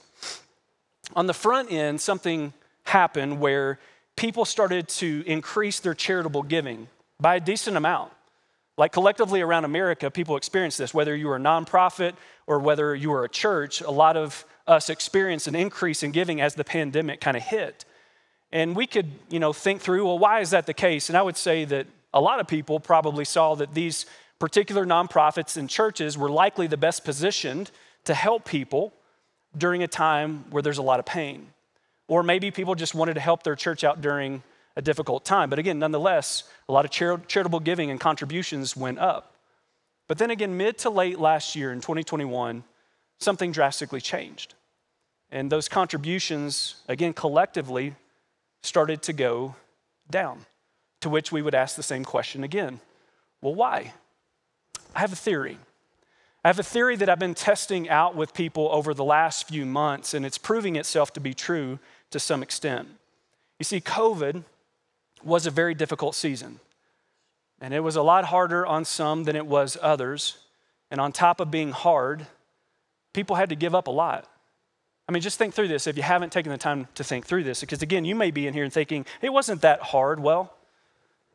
On 1.15 1.27
the 1.27 1.33
front 1.33 1.71
end, 1.71 2.01
something 2.01 2.53
happened 2.83 3.39
where 3.39 3.79
people 4.15 4.45
started 4.45 4.87
to 4.87 5.23
increase 5.25 5.79
their 5.79 5.93
charitable 5.93 6.43
giving 6.43 6.87
by 7.19 7.35
a 7.35 7.39
decent 7.39 7.77
amount. 7.77 8.11
Like 8.77 8.91
collectively 8.91 9.39
around 9.41 9.63
America, 9.63 10.11
people 10.11 10.35
experience 10.35 10.75
this. 10.75 10.93
Whether 10.93 11.15
you 11.15 11.27
were 11.27 11.37
a 11.37 11.39
nonprofit 11.39 12.13
or 12.45 12.59
whether 12.59 12.93
you 12.93 13.09
were 13.09 13.23
a 13.23 13.29
church, 13.29 13.79
a 13.81 13.91
lot 13.91 14.17
of 14.17 14.45
us 14.67 14.89
experienced 14.89 15.47
an 15.47 15.55
increase 15.55 16.03
in 16.03 16.11
giving 16.11 16.41
as 16.41 16.55
the 16.55 16.65
pandemic 16.65 17.21
kind 17.21 17.37
of 17.37 17.43
hit. 17.43 17.85
And 18.51 18.75
we 18.75 18.85
could, 18.87 19.11
you 19.29 19.39
know, 19.39 19.53
think 19.53 19.81
through, 19.81 20.05
well, 20.05 20.19
why 20.19 20.41
is 20.41 20.49
that 20.49 20.65
the 20.65 20.73
case? 20.73 21.09
And 21.09 21.17
I 21.17 21.21
would 21.21 21.37
say 21.37 21.63
that 21.65 21.87
a 22.13 22.19
lot 22.19 22.39
of 22.39 22.47
people 22.47 22.79
probably 22.79 23.25
saw 23.25 23.55
that 23.55 23.73
these 23.73 24.05
particular 24.39 24.85
nonprofits 24.85 25.55
and 25.55 25.69
churches 25.69 26.17
were 26.17 26.29
likely 26.29 26.67
the 26.67 26.77
best 26.77 27.05
positioned 27.05 27.71
to 28.03 28.13
help 28.13 28.45
people 28.45 28.93
during 29.57 29.83
a 29.83 29.87
time 29.87 30.45
where 30.49 30.61
there's 30.61 30.77
a 30.77 30.83
lot 30.83 30.99
of 30.99 31.05
pain. 31.05 31.47
Or 32.07 32.23
maybe 32.23 32.51
people 32.51 32.75
just 32.75 32.93
wanted 32.93 33.15
to 33.15 33.19
help 33.19 33.43
their 33.43 33.55
church 33.55 33.83
out 33.83 34.01
during 34.01 34.43
a 34.75 34.81
difficult 34.81 35.25
time. 35.25 35.49
But 35.49 35.59
again, 35.59 35.79
nonetheless, 35.79 36.43
a 36.67 36.73
lot 36.73 36.85
of 36.85 36.91
charitable 36.91 37.61
giving 37.61 37.89
and 37.89 37.99
contributions 37.99 38.75
went 38.75 38.99
up. 38.99 39.33
But 40.07 40.17
then 40.17 40.29
again, 40.29 40.57
mid 40.57 40.77
to 40.79 40.89
late 40.89 41.19
last 41.19 41.55
year 41.55 41.71
in 41.71 41.81
2021, 41.81 42.63
something 43.19 43.51
drastically 43.51 44.01
changed. 44.01 44.53
And 45.31 45.51
those 45.51 45.67
contributions, 45.67 46.75
again, 46.87 47.13
collectively 47.13 47.95
started 48.61 49.01
to 49.03 49.13
go 49.13 49.55
down. 50.09 50.45
To 51.01 51.09
which 51.09 51.31
we 51.31 51.43
would 51.43 51.53
ask 51.53 51.75
the 51.75 51.83
same 51.83 52.03
question 52.03 52.43
again 52.43 52.79
well, 53.41 53.53
why? 53.53 53.93
I 54.95 55.01
have 55.01 55.13
a 55.13 55.15
theory. 55.15 55.59
I 56.45 56.47
have 56.47 56.59
a 56.59 56.63
theory 56.63 56.95
that 56.97 57.09
I've 57.09 57.17
been 57.17 57.33
testing 57.33 57.89
out 57.89 58.15
with 58.15 58.35
people 58.35 58.69
over 58.71 58.93
the 58.93 59.03
last 59.03 59.47
few 59.47 59.65
months, 59.65 60.13
and 60.13 60.23
it's 60.23 60.37
proving 60.37 60.75
itself 60.75 61.11
to 61.13 61.19
be 61.19 61.33
true 61.33 61.79
to 62.11 62.19
some 62.19 62.43
extent. 62.43 62.87
You 63.57 63.63
see, 63.63 63.81
COVID 63.81 64.43
was 65.23 65.47
a 65.47 65.49
very 65.49 65.73
difficult 65.73 66.13
season, 66.13 66.59
and 67.59 67.73
it 67.73 67.79
was 67.79 67.95
a 67.95 68.03
lot 68.03 68.25
harder 68.25 68.63
on 68.63 68.85
some 68.85 69.23
than 69.23 69.35
it 69.35 69.47
was 69.47 69.75
others. 69.81 70.37
And 70.91 71.01
on 71.01 71.11
top 71.11 71.39
of 71.39 71.49
being 71.49 71.71
hard, 71.71 72.27
people 73.11 73.37
had 73.37 73.49
to 73.49 73.55
give 73.55 73.73
up 73.73 73.87
a 73.87 73.91
lot. 73.91 74.29
I 75.09 75.13
mean, 75.13 75.23
just 75.23 75.39
think 75.39 75.55
through 75.55 75.69
this 75.69 75.87
if 75.87 75.97
you 75.97 76.03
haven't 76.03 76.31
taken 76.31 76.51
the 76.51 76.59
time 76.59 76.87
to 76.93 77.03
think 77.03 77.25
through 77.25 77.45
this, 77.45 77.61
because 77.61 77.81
again, 77.81 78.05
you 78.05 78.13
may 78.13 78.29
be 78.29 78.45
in 78.45 78.53
here 78.53 78.63
and 78.63 78.71
thinking, 78.71 79.07
it 79.19 79.33
wasn't 79.33 79.61
that 79.61 79.81
hard. 79.81 80.19
Well, 80.19 80.53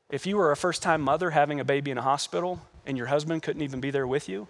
if 0.09 0.25
you 0.25 0.37
were 0.37 0.53
a 0.53 0.57
first 0.57 0.83
time 0.83 1.01
mother 1.01 1.31
having 1.31 1.59
a 1.59 1.65
baby 1.65 1.91
in 1.91 1.99
a 1.99 2.03
hospital 2.03 2.61
and 2.87 2.97
your 2.97 3.09
husband 3.09 3.43
couldn't 3.43 3.63
even 3.63 3.81
be 3.81 3.91
there 3.91 4.07
with 4.07 4.29
you, 4.29 4.47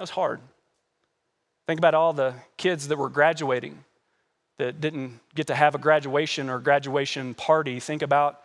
that 0.00 0.04
was 0.04 0.10
hard. 0.10 0.40
Think 1.66 1.78
about 1.78 1.92
all 1.92 2.14
the 2.14 2.32
kids 2.56 2.88
that 2.88 2.96
were 2.96 3.10
graduating 3.10 3.84
that 4.56 4.80
didn't 4.80 5.20
get 5.34 5.48
to 5.48 5.54
have 5.54 5.74
a 5.74 5.78
graduation 5.78 6.48
or 6.48 6.58
graduation 6.58 7.34
party. 7.34 7.80
Think 7.80 8.00
about 8.00 8.40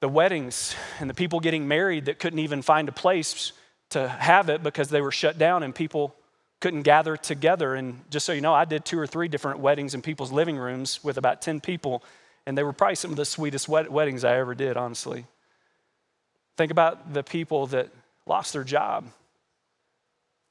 the 0.00 0.10
weddings 0.10 0.76
and 1.00 1.08
the 1.08 1.14
people 1.14 1.40
getting 1.40 1.66
married 1.66 2.04
that 2.04 2.18
couldn't 2.18 2.40
even 2.40 2.60
find 2.60 2.86
a 2.86 2.92
place 2.92 3.52
to 3.88 4.06
have 4.08 4.50
it 4.50 4.62
because 4.62 4.90
they 4.90 5.00
were 5.00 5.10
shut 5.10 5.38
down 5.38 5.62
and 5.62 5.74
people 5.74 6.14
couldn't 6.60 6.82
gather 6.82 7.16
together. 7.16 7.74
And 7.74 8.02
just 8.10 8.26
so 8.26 8.34
you 8.34 8.42
know, 8.42 8.52
I 8.52 8.66
did 8.66 8.84
two 8.84 8.98
or 8.98 9.06
three 9.06 9.28
different 9.28 9.60
weddings 9.60 9.94
in 9.94 10.02
people's 10.02 10.32
living 10.32 10.58
rooms 10.58 11.02
with 11.02 11.16
about 11.16 11.40
10 11.40 11.62
people, 11.62 12.02
and 12.44 12.58
they 12.58 12.62
were 12.62 12.74
probably 12.74 12.96
some 12.96 13.10
of 13.10 13.16
the 13.16 13.24
sweetest 13.24 13.70
weddings 13.70 14.22
I 14.22 14.36
ever 14.36 14.54
did, 14.54 14.76
honestly. 14.76 15.24
Think 16.58 16.70
about 16.70 17.14
the 17.14 17.22
people 17.22 17.68
that 17.68 17.88
lost 18.26 18.52
their 18.52 18.64
job. 18.64 19.06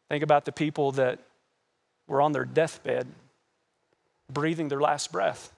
Think 0.09 0.23
about 0.23 0.45
the 0.45 0.51
people 0.51 0.93
that 0.93 1.19
were 2.07 2.21
on 2.21 2.31
their 2.31 2.45
deathbed 2.45 3.07
breathing 4.29 4.67
their 4.67 4.81
last 4.81 5.11
breath, 5.11 5.51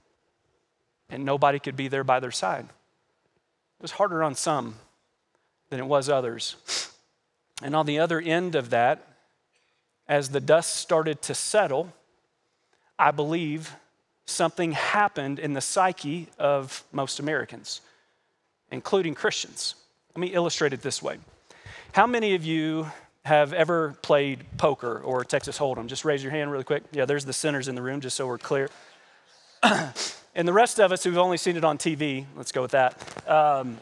and 1.09 1.25
nobody 1.25 1.59
could 1.59 1.75
be 1.75 1.87
there 1.87 2.03
by 2.03 2.19
their 2.19 2.31
side. 2.31 2.65
It 2.65 3.81
was 3.81 3.91
harder 3.91 4.23
on 4.23 4.35
some 4.35 4.75
than 5.69 5.79
it 5.79 5.85
was 5.85 6.09
others. 6.09 6.55
And 7.61 7.75
on 7.75 7.85
the 7.85 7.99
other 7.99 8.19
end 8.19 8.55
of 8.55 8.69
that, 8.69 9.05
as 10.07 10.29
the 10.29 10.39
dust 10.39 10.75
started 10.75 11.21
to 11.23 11.35
settle, 11.35 11.93
I 12.97 13.11
believe 13.11 13.75
something 14.25 14.73
happened 14.73 15.39
in 15.39 15.53
the 15.53 15.61
psyche 15.61 16.27
of 16.37 16.83
most 16.91 17.19
Americans, 17.19 17.81
including 18.71 19.15
Christians. 19.15 19.75
Let 20.15 20.21
me 20.21 20.27
illustrate 20.27 20.73
it 20.73 20.81
this 20.81 21.01
way. 21.01 21.17
How 21.93 22.05
many 22.05 22.35
of 22.35 22.45
you 22.45 22.87
have 23.29 23.53
ever 23.53 23.95
played 24.01 24.43
poker 24.57 24.99
or 24.99 25.23
Texas 25.23 25.57
Hold'em? 25.57 25.87
Just 25.87 26.03
raise 26.03 26.23
your 26.23 26.31
hand 26.31 26.51
really 26.51 26.63
quick. 26.63 26.83
Yeah, 26.91 27.05
there's 27.05 27.25
the 27.25 27.33
sinners 27.33 27.67
in 27.67 27.75
the 27.75 27.81
room, 27.81 28.01
just 28.01 28.17
so 28.17 28.25
we're 28.25 28.39
clear. 28.39 28.69
and 29.63 30.47
the 30.47 30.53
rest 30.53 30.79
of 30.79 30.91
us 30.91 31.03
who've 31.03 31.17
only 31.17 31.37
seen 31.37 31.55
it 31.55 31.63
on 31.63 31.77
TV, 31.77 32.25
let's 32.35 32.51
go 32.51 32.61
with 32.63 32.71
that. 32.71 33.29
Um, 33.29 33.77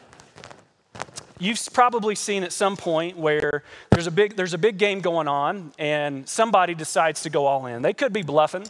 You've 1.40 1.60
probably 1.72 2.16
seen 2.16 2.42
at 2.42 2.52
some 2.52 2.76
point 2.76 3.16
where 3.16 3.62
there's 3.90 4.08
a 4.08 4.10
big 4.10 4.34
there's 4.34 4.54
a 4.54 4.58
big 4.58 4.76
game 4.76 5.00
going 5.00 5.28
on 5.28 5.72
and 5.78 6.28
somebody 6.28 6.74
decides 6.74 7.22
to 7.22 7.30
go 7.30 7.46
all 7.46 7.66
in. 7.66 7.80
They 7.80 7.92
could 7.92 8.12
be 8.12 8.22
bluffing. 8.22 8.66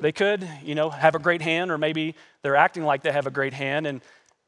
They 0.00 0.12
could, 0.12 0.48
you 0.62 0.76
know, 0.76 0.88
have 0.88 1.16
a 1.16 1.18
great 1.18 1.42
hand 1.42 1.72
or 1.72 1.78
maybe 1.78 2.14
they're 2.42 2.54
acting 2.54 2.84
like 2.84 3.02
they 3.02 3.10
have 3.10 3.26
a 3.26 3.30
great 3.32 3.52
hand 3.54 3.88
and 3.88 4.00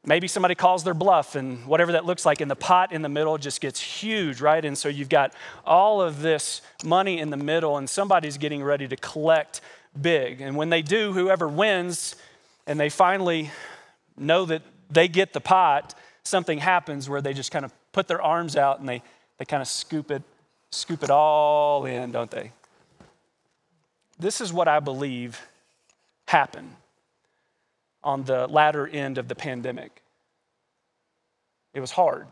maybe 0.05 0.27
somebody 0.27 0.55
calls 0.55 0.83
their 0.83 0.93
bluff 0.93 1.35
and 1.35 1.65
whatever 1.65 1.93
that 1.93 2.05
looks 2.05 2.25
like 2.25 2.41
and 2.41 2.49
the 2.49 2.55
pot 2.55 2.91
in 2.91 3.01
the 3.01 3.09
middle 3.09 3.37
just 3.37 3.59
gets 3.59 3.79
huge, 3.79 4.39
right? 4.39 4.63
And 4.63 4.77
so 4.77 4.87
you've 4.87 5.09
got 5.09 5.33
all 5.65 6.01
of 6.01 6.21
this 6.21 6.61
money 6.83 7.19
in 7.19 7.29
the 7.29 7.37
middle 7.37 7.77
and 7.77 7.89
somebody's 7.89 8.37
getting 8.37 8.63
ready 8.63 8.87
to 8.87 8.95
collect 8.95 9.61
big. 9.99 10.41
And 10.41 10.55
when 10.55 10.69
they 10.69 10.81
do, 10.81 11.13
whoever 11.13 11.47
wins 11.47 12.15
and 12.67 12.79
they 12.79 12.89
finally 12.89 13.51
know 14.17 14.45
that 14.45 14.61
they 14.89 15.07
get 15.07 15.33
the 15.33 15.41
pot, 15.41 15.95
something 16.23 16.59
happens 16.59 17.09
where 17.09 17.21
they 17.21 17.33
just 17.33 17.51
kind 17.51 17.65
of 17.65 17.73
put 17.91 18.07
their 18.07 18.21
arms 18.21 18.55
out 18.55 18.79
and 18.79 18.87
they, 18.87 19.01
they 19.37 19.45
kind 19.45 19.61
of 19.61 19.67
scoop 19.67 20.11
it, 20.11 20.21
scoop 20.71 21.03
it 21.03 21.09
all 21.09 21.85
in, 21.85 22.11
don't 22.11 22.31
they? 22.31 22.51
This 24.19 24.39
is 24.39 24.53
what 24.53 24.67
I 24.67 24.79
believe 24.79 25.41
happened 26.27 26.75
on 28.05 28.23
the 28.23 28.47
latter 28.47 28.87
end 28.87 29.17
of 29.17 29.27
the 29.27 29.35
pandemic. 29.35 30.01
It 31.73 31.81
was 31.81 31.91
hard. 31.91 32.27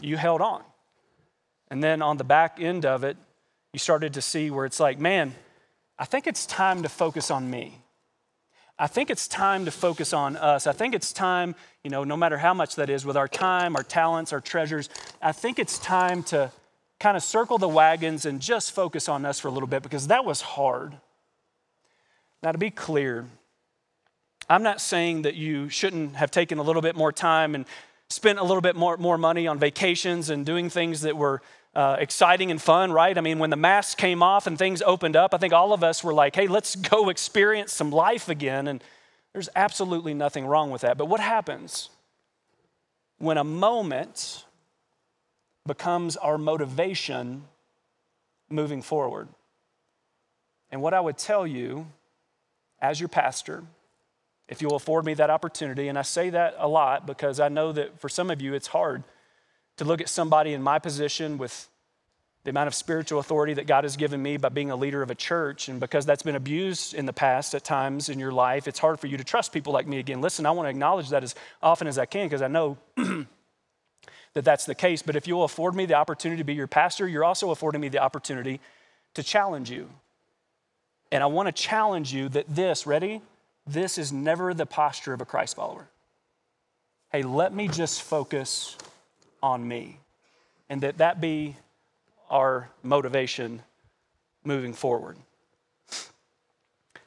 You 0.00 0.16
held 0.16 0.40
on. 0.40 0.62
And 1.70 1.82
then 1.82 2.02
on 2.02 2.18
the 2.18 2.24
back 2.24 2.58
end 2.60 2.86
of 2.86 3.02
it, 3.02 3.16
you 3.72 3.78
started 3.78 4.14
to 4.14 4.22
see 4.22 4.50
where 4.50 4.64
it's 4.64 4.78
like, 4.78 4.98
man, 4.98 5.34
I 5.98 6.04
think 6.04 6.26
it's 6.26 6.46
time 6.46 6.82
to 6.84 6.88
focus 6.88 7.30
on 7.30 7.50
me. 7.50 7.82
I 8.78 8.86
think 8.86 9.10
it's 9.10 9.26
time 9.26 9.64
to 9.64 9.72
focus 9.72 10.12
on 10.12 10.36
us. 10.36 10.68
I 10.68 10.72
think 10.72 10.94
it's 10.94 11.12
time, 11.12 11.56
you 11.82 11.90
know, 11.90 12.04
no 12.04 12.16
matter 12.16 12.38
how 12.38 12.54
much 12.54 12.76
that 12.76 12.88
is, 12.88 13.04
with 13.04 13.16
our 13.16 13.26
time, 13.26 13.74
our 13.74 13.82
talents, 13.82 14.32
our 14.32 14.40
treasures, 14.40 14.88
I 15.20 15.32
think 15.32 15.58
it's 15.58 15.80
time 15.80 16.22
to 16.24 16.52
kind 17.00 17.16
of 17.16 17.24
circle 17.24 17.58
the 17.58 17.68
wagons 17.68 18.24
and 18.24 18.40
just 18.40 18.72
focus 18.72 19.08
on 19.08 19.24
us 19.24 19.40
for 19.40 19.48
a 19.48 19.50
little 19.50 19.66
bit 19.66 19.82
because 19.82 20.06
that 20.06 20.24
was 20.24 20.40
hard. 20.40 20.96
Now, 22.40 22.52
to 22.52 22.58
be 22.58 22.70
clear, 22.70 23.26
I'm 24.48 24.62
not 24.62 24.80
saying 24.80 25.22
that 25.22 25.34
you 25.34 25.68
shouldn't 25.68 26.16
have 26.16 26.30
taken 26.30 26.58
a 26.58 26.62
little 26.62 26.82
bit 26.82 26.96
more 26.96 27.12
time 27.12 27.54
and 27.54 27.66
spent 28.08 28.38
a 28.38 28.42
little 28.42 28.62
bit 28.62 28.76
more, 28.76 28.96
more 28.96 29.18
money 29.18 29.46
on 29.46 29.58
vacations 29.58 30.30
and 30.30 30.46
doing 30.46 30.70
things 30.70 31.02
that 31.02 31.16
were 31.16 31.42
uh, 31.74 31.96
exciting 31.98 32.50
and 32.50 32.60
fun, 32.60 32.90
right? 32.90 33.16
I 33.16 33.20
mean, 33.20 33.38
when 33.38 33.50
the 33.50 33.56
masks 33.56 33.94
came 33.94 34.22
off 34.22 34.46
and 34.46 34.58
things 34.58 34.80
opened 34.80 35.16
up, 35.16 35.34
I 35.34 35.38
think 35.38 35.52
all 35.52 35.72
of 35.72 35.84
us 35.84 36.02
were 36.02 36.14
like, 36.14 36.34
hey, 36.34 36.46
let's 36.46 36.76
go 36.90 37.10
experience 37.10 37.72
some 37.72 37.90
life 37.90 38.28
again. 38.28 38.68
And 38.68 38.82
there's 39.32 39.50
absolutely 39.54 40.14
nothing 40.14 40.46
wrong 40.46 40.70
with 40.70 40.80
that. 40.82 40.96
But 40.96 41.06
what 41.06 41.20
happens 41.20 41.90
when 43.18 43.36
a 43.36 43.44
moment 43.44 44.44
becomes 45.66 46.16
our 46.16 46.38
motivation 46.38 47.44
moving 48.48 48.80
forward? 48.80 49.28
And 50.70 50.80
what 50.80 50.94
I 50.94 51.00
would 51.00 51.18
tell 51.18 51.46
you 51.46 51.86
as 52.80 52.98
your 52.98 53.08
pastor, 53.08 53.64
if 54.48 54.62
you'll 54.62 54.76
afford 54.76 55.04
me 55.04 55.14
that 55.14 55.30
opportunity, 55.30 55.88
and 55.88 55.98
I 55.98 56.02
say 56.02 56.30
that 56.30 56.56
a 56.58 56.68
lot 56.68 57.06
because 57.06 57.38
I 57.38 57.48
know 57.48 57.72
that 57.72 58.00
for 58.00 58.08
some 58.08 58.30
of 58.30 58.40
you 58.40 58.54
it's 58.54 58.68
hard 58.68 59.04
to 59.76 59.84
look 59.84 60.00
at 60.00 60.08
somebody 60.08 60.52
in 60.52 60.62
my 60.62 60.78
position 60.78 61.38
with 61.38 61.68
the 62.44 62.50
amount 62.50 62.68
of 62.68 62.74
spiritual 62.74 63.20
authority 63.20 63.52
that 63.54 63.66
God 63.66 63.84
has 63.84 63.96
given 63.96 64.22
me 64.22 64.38
by 64.38 64.48
being 64.48 64.70
a 64.70 64.76
leader 64.76 65.02
of 65.02 65.10
a 65.10 65.14
church, 65.14 65.68
and 65.68 65.78
because 65.78 66.06
that's 66.06 66.22
been 66.22 66.34
abused 66.34 66.94
in 66.94 67.04
the 67.04 67.12
past 67.12 67.54
at 67.54 67.62
times 67.62 68.08
in 68.08 68.18
your 68.18 68.32
life, 68.32 68.66
it's 68.66 68.78
hard 68.78 68.98
for 68.98 69.06
you 69.06 69.18
to 69.18 69.24
trust 69.24 69.52
people 69.52 69.72
like 69.72 69.86
me 69.86 69.98
again. 69.98 70.20
Listen, 70.20 70.46
I 70.46 70.50
want 70.52 70.66
to 70.66 70.70
acknowledge 70.70 71.10
that 71.10 71.22
as 71.22 71.34
often 71.62 71.86
as 71.86 71.98
I 71.98 72.06
can 72.06 72.26
because 72.26 72.40
I 72.40 72.48
know 72.48 72.78
that 72.96 74.44
that's 74.44 74.64
the 74.64 74.74
case. 74.74 75.02
But 75.02 75.14
if 75.14 75.26
you'll 75.26 75.44
afford 75.44 75.74
me 75.74 75.84
the 75.84 75.94
opportunity 75.94 76.38
to 76.38 76.44
be 76.44 76.54
your 76.54 76.66
pastor, 76.66 77.06
you're 77.06 77.24
also 77.24 77.50
affording 77.50 77.80
me 77.80 77.88
the 77.88 77.98
opportunity 77.98 78.60
to 79.14 79.22
challenge 79.22 79.70
you. 79.70 79.90
And 81.10 81.22
I 81.22 81.26
want 81.26 81.48
to 81.48 81.52
challenge 81.52 82.14
you 82.14 82.28
that 82.30 82.46
this, 82.48 82.86
ready? 82.86 83.20
This 83.68 83.98
is 83.98 84.10
never 84.10 84.54
the 84.54 84.64
posture 84.64 85.12
of 85.12 85.20
a 85.20 85.26
Christ 85.26 85.56
follower. 85.56 85.88
Hey, 87.12 87.22
let 87.22 87.52
me 87.52 87.68
just 87.68 88.00
focus 88.00 88.76
on 89.42 89.66
me. 89.66 90.00
And 90.70 90.80
that 90.80 90.98
that 90.98 91.20
be 91.20 91.56
our 92.30 92.70
motivation 92.82 93.62
moving 94.42 94.72
forward. 94.72 95.18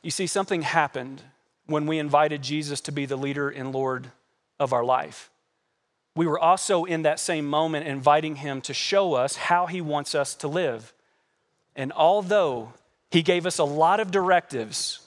You 0.04 0.12
see, 0.12 0.28
something 0.28 0.62
happened 0.62 1.24
when 1.66 1.88
we 1.88 1.98
invited 1.98 2.44
Jesus 2.44 2.80
to 2.82 2.92
be 2.92 3.06
the 3.06 3.16
leader 3.16 3.50
and 3.50 3.72
Lord 3.72 4.12
of 4.60 4.72
our 4.72 4.84
life. 4.84 5.32
We 6.16 6.28
were 6.28 6.40
also 6.40 6.84
in 6.84 7.04
that 7.04 7.20
same 7.20 7.48
moment 7.48 7.88
inviting 7.88 8.36
him 8.36 8.62
to 8.62 8.74
show 8.74 9.14
us 9.14 9.36
how 9.36 9.66
he 9.66 9.82
wants 9.82 10.14
us 10.14 10.36
to 10.36 10.48
live. 10.48 10.94
And 11.76 11.92
although 11.94 12.74
he 13.10 13.24
gave 13.24 13.48
us 13.48 13.58
a 13.58 13.64
lot 13.64 14.00
of 14.00 14.12
directives 14.12 15.00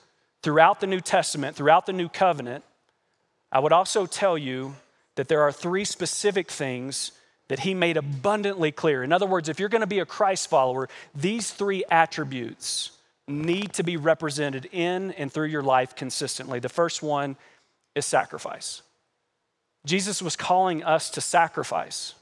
throughout 0.44 0.78
the 0.78 0.86
New 0.86 1.00
Testament, 1.00 1.56
throughout 1.56 1.86
the 1.86 1.92
New 1.94 2.10
Covenant, 2.10 2.64
I 3.50 3.60
would 3.60 3.72
also 3.72 4.04
tell 4.04 4.36
you 4.36 4.74
that 5.14 5.28
there 5.28 5.40
are 5.40 5.50
three 5.50 5.86
specific 5.86 6.50
things 6.50 7.12
that 7.48 7.60
he 7.60 7.72
made 7.72 7.96
abundantly 7.96 8.70
clear. 8.70 9.02
In 9.02 9.10
other 9.10 9.26
words, 9.26 9.48
if 9.48 9.58
you're 9.58 9.70
going 9.70 9.80
to 9.80 9.86
be 9.86 10.00
a 10.00 10.06
Christ 10.06 10.50
follower, 10.50 10.90
these 11.14 11.50
three 11.50 11.82
attributes 11.90 12.90
need 13.26 13.72
to 13.72 13.82
be 13.82 13.96
represented 13.96 14.68
in 14.70 15.12
and 15.12 15.32
through 15.32 15.46
your 15.46 15.62
life 15.62 15.96
consistently. 15.96 16.60
The 16.60 16.68
first 16.68 17.02
one 17.02 17.36
is 17.94 18.04
sacrifice. 18.04 18.82
Jesus 19.86 20.20
was 20.20 20.36
calling 20.36 20.84
us 20.84 21.08
to 21.10 21.22
sacrifice. 21.22 22.14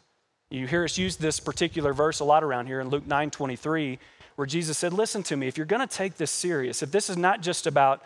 You 0.48 0.68
hear 0.68 0.84
us 0.84 0.96
use 0.96 1.16
this 1.16 1.40
particular 1.40 1.92
verse 1.92 2.20
a 2.20 2.24
lot 2.24 2.44
around 2.44 2.66
here 2.68 2.80
in 2.80 2.88
Luke 2.88 3.06
9 3.06 3.30
23, 3.30 3.98
where 4.36 4.46
Jesus 4.46 4.78
said, 4.78 4.92
Listen 4.92 5.22
to 5.24 5.36
me, 5.36 5.46
if 5.46 5.56
you're 5.56 5.66
going 5.66 5.86
to 5.86 5.96
take 5.96 6.16
this 6.16 6.30
serious, 6.30 6.82
if 6.82 6.90
this 6.90 7.10
is 7.10 7.16
not 7.16 7.40
just 7.40 7.66
about, 7.66 8.02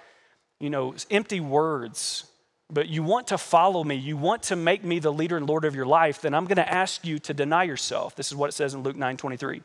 you 0.61 0.71
know, 0.71 0.95
empty 1.11 1.41
words, 1.41 2.25
but 2.71 2.89
you 2.89 3.03
want 3.03 3.29
to 3.29 3.39
follow 3.39 3.85
me, 3.85 3.95
you 3.95 4.17
want 4.17 4.45
to 4.45 4.57
make 4.57 4.83
me 4.83 4.99
the 4.99 5.13
leader 5.13 5.37
and 5.37 5.49
Lord 5.49 5.65
of 5.65 5.75
your 5.75 5.87
life, 5.87 6.21
then 6.21 6.35
I'm 6.35 6.47
going 6.47 6.57
to 6.57 6.73
ask 6.73 7.07
you 7.07 7.19
to 7.21 7.35
deny 7.35 7.63
yourself. 7.63 8.17
This 8.17 8.29
is 8.29 8.35
what 8.35 8.49
it 8.51 8.55
says 8.55 8.75
in 8.75 8.83
Luke 8.83 8.97
9 8.97 9.17
23. 9.17 9.63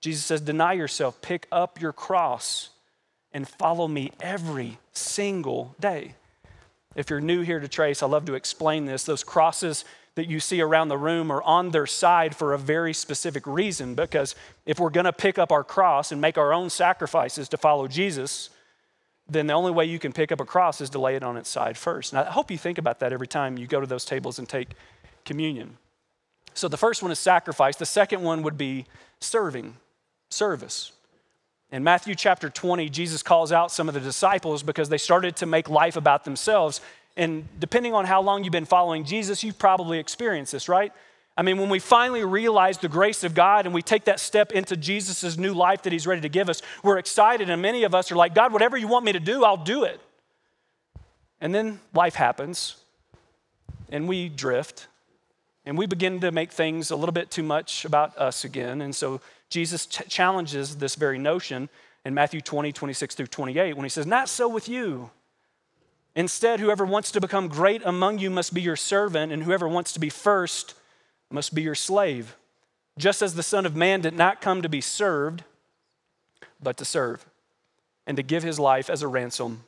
Jesus 0.00 0.24
says, 0.24 0.40
Deny 0.40 0.74
yourself, 0.74 1.20
pick 1.22 1.46
up 1.50 1.80
your 1.80 1.92
cross, 1.92 2.70
and 3.32 3.48
follow 3.48 3.88
me 3.88 4.12
every 4.20 4.78
single 4.92 5.74
day. 5.80 6.14
If 6.94 7.10
you're 7.10 7.20
new 7.20 7.40
here 7.40 7.58
to 7.58 7.66
Trace, 7.66 8.02
I 8.02 8.06
love 8.06 8.26
to 8.26 8.34
explain 8.34 8.84
this. 8.84 9.04
Those 9.04 9.24
crosses 9.24 9.84
that 10.14 10.28
you 10.28 10.38
see 10.38 10.60
around 10.60 10.88
the 10.88 10.98
room 10.98 11.30
are 11.30 11.42
on 11.42 11.70
their 11.70 11.86
side 11.86 12.36
for 12.36 12.52
a 12.52 12.58
very 12.58 12.94
specific 12.94 13.46
reason 13.46 13.94
because 13.94 14.34
if 14.64 14.78
we're 14.78 14.90
going 14.90 15.04
to 15.04 15.12
pick 15.12 15.38
up 15.38 15.50
our 15.50 15.64
cross 15.64 16.12
and 16.12 16.20
make 16.20 16.38
our 16.38 16.52
own 16.52 16.70
sacrifices 16.70 17.48
to 17.48 17.56
follow 17.56 17.88
Jesus, 17.88 18.50
then 19.28 19.46
the 19.46 19.54
only 19.54 19.72
way 19.72 19.84
you 19.84 19.98
can 19.98 20.12
pick 20.12 20.30
up 20.30 20.40
a 20.40 20.44
cross 20.44 20.80
is 20.80 20.90
to 20.90 20.98
lay 20.98 21.16
it 21.16 21.22
on 21.22 21.36
its 21.36 21.48
side 21.48 21.76
first. 21.76 22.12
And 22.12 22.20
I 22.20 22.30
hope 22.30 22.50
you 22.50 22.58
think 22.58 22.78
about 22.78 23.00
that 23.00 23.12
every 23.12 23.26
time 23.26 23.58
you 23.58 23.66
go 23.66 23.80
to 23.80 23.86
those 23.86 24.04
tables 24.04 24.38
and 24.38 24.48
take 24.48 24.70
communion. 25.24 25.78
So 26.52 26.68
the 26.68 26.76
first 26.76 27.02
one 27.02 27.10
is 27.10 27.18
sacrifice, 27.18 27.76
the 27.76 27.86
second 27.86 28.22
one 28.22 28.42
would 28.42 28.56
be 28.56 28.86
serving, 29.20 29.76
service. 30.30 30.92
In 31.72 31.82
Matthew 31.82 32.14
chapter 32.14 32.48
20, 32.48 32.88
Jesus 32.88 33.22
calls 33.22 33.50
out 33.50 33.72
some 33.72 33.88
of 33.88 33.94
the 33.94 34.00
disciples 34.00 34.62
because 34.62 34.88
they 34.88 34.98
started 34.98 35.34
to 35.36 35.46
make 35.46 35.68
life 35.68 35.96
about 35.96 36.24
themselves. 36.24 36.80
And 37.16 37.48
depending 37.60 37.94
on 37.94 38.04
how 38.06 38.20
long 38.22 38.42
you've 38.42 38.52
been 38.52 38.64
following 38.64 39.04
Jesus, 39.04 39.44
you've 39.44 39.58
probably 39.58 39.98
experienced 39.98 40.52
this, 40.52 40.68
right? 40.68 40.92
I 41.36 41.42
mean, 41.42 41.58
when 41.58 41.68
we 41.68 41.78
finally 41.78 42.24
realize 42.24 42.78
the 42.78 42.88
grace 42.88 43.24
of 43.24 43.34
God 43.34 43.66
and 43.66 43.74
we 43.74 43.82
take 43.82 44.04
that 44.04 44.20
step 44.20 44.52
into 44.52 44.76
Jesus' 44.76 45.36
new 45.36 45.52
life 45.52 45.82
that 45.82 45.92
He's 45.92 46.06
ready 46.06 46.20
to 46.20 46.28
give 46.28 46.48
us, 46.48 46.62
we're 46.82 46.98
excited. 46.98 47.50
And 47.50 47.60
many 47.60 47.82
of 47.84 47.94
us 47.94 48.12
are 48.12 48.16
like, 48.16 48.34
God, 48.34 48.52
whatever 48.52 48.76
you 48.76 48.86
want 48.86 49.04
me 49.04 49.12
to 49.12 49.20
do, 49.20 49.44
I'll 49.44 49.56
do 49.56 49.84
it. 49.84 50.00
And 51.40 51.54
then 51.54 51.80
life 51.92 52.14
happens 52.14 52.76
and 53.90 54.08
we 54.08 54.28
drift 54.28 54.86
and 55.66 55.76
we 55.76 55.86
begin 55.86 56.20
to 56.20 56.30
make 56.30 56.52
things 56.52 56.90
a 56.90 56.96
little 56.96 57.12
bit 57.12 57.30
too 57.30 57.42
much 57.42 57.84
about 57.84 58.16
us 58.16 58.44
again. 58.44 58.80
And 58.80 58.94
so 58.94 59.20
Jesus 59.50 59.86
ch- 59.86 60.08
challenges 60.08 60.76
this 60.76 60.94
very 60.94 61.18
notion 61.18 61.68
in 62.04 62.14
Matthew 62.14 62.40
20, 62.40 62.72
26 62.72 63.14
through 63.14 63.26
28 63.26 63.74
when 63.76 63.84
He 63.84 63.88
says, 63.88 64.06
Not 64.06 64.28
so 64.28 64.48
with 64.48 64.68
you. 64.68 65.10
Instead, 66.16 66.60
whoever 66.60 66.84
wants 66.84 67.10
to 67.10 67.20
become 67.20 67.48
great 67.48 67.82
among 67.84 68.18
you 68.18 68.30
must 68.30 68.54
be 68.54 68.62
your 68.62 68.76
servant, 68.76 69.32
and 69.32 69.42
whoever 69.42 69.68
wants 69.68 69.92
to 69.92 70.00
be 70.00 70.08
first 70.08 70.74
must 71.30 71.54
be 71.54 71.62
your 71.62 71.74
slave, 71.74 72.36
just 72.96 73.20
as 73.20 73.34
the 73.34 73.42
Son 73.42 73.66
of 73.66 73.74
Man 73.74 74.00
did 74.00 74.14
not 74.14 74.40
come 74.40 74.62
to 74.62 74.68
be 74.68 74.80
served, 74.80 75.42
but 76.62 76.76
to 76.76 76.84
serve, 76.84 77.26
and 78.06 78.16
to 78.16 78.22
give 78.22 78.44
his 78.44 78.60
life 78.60 78.88
as 78.88 79.02
a 79.02 79.08
ransom 79.08 79.64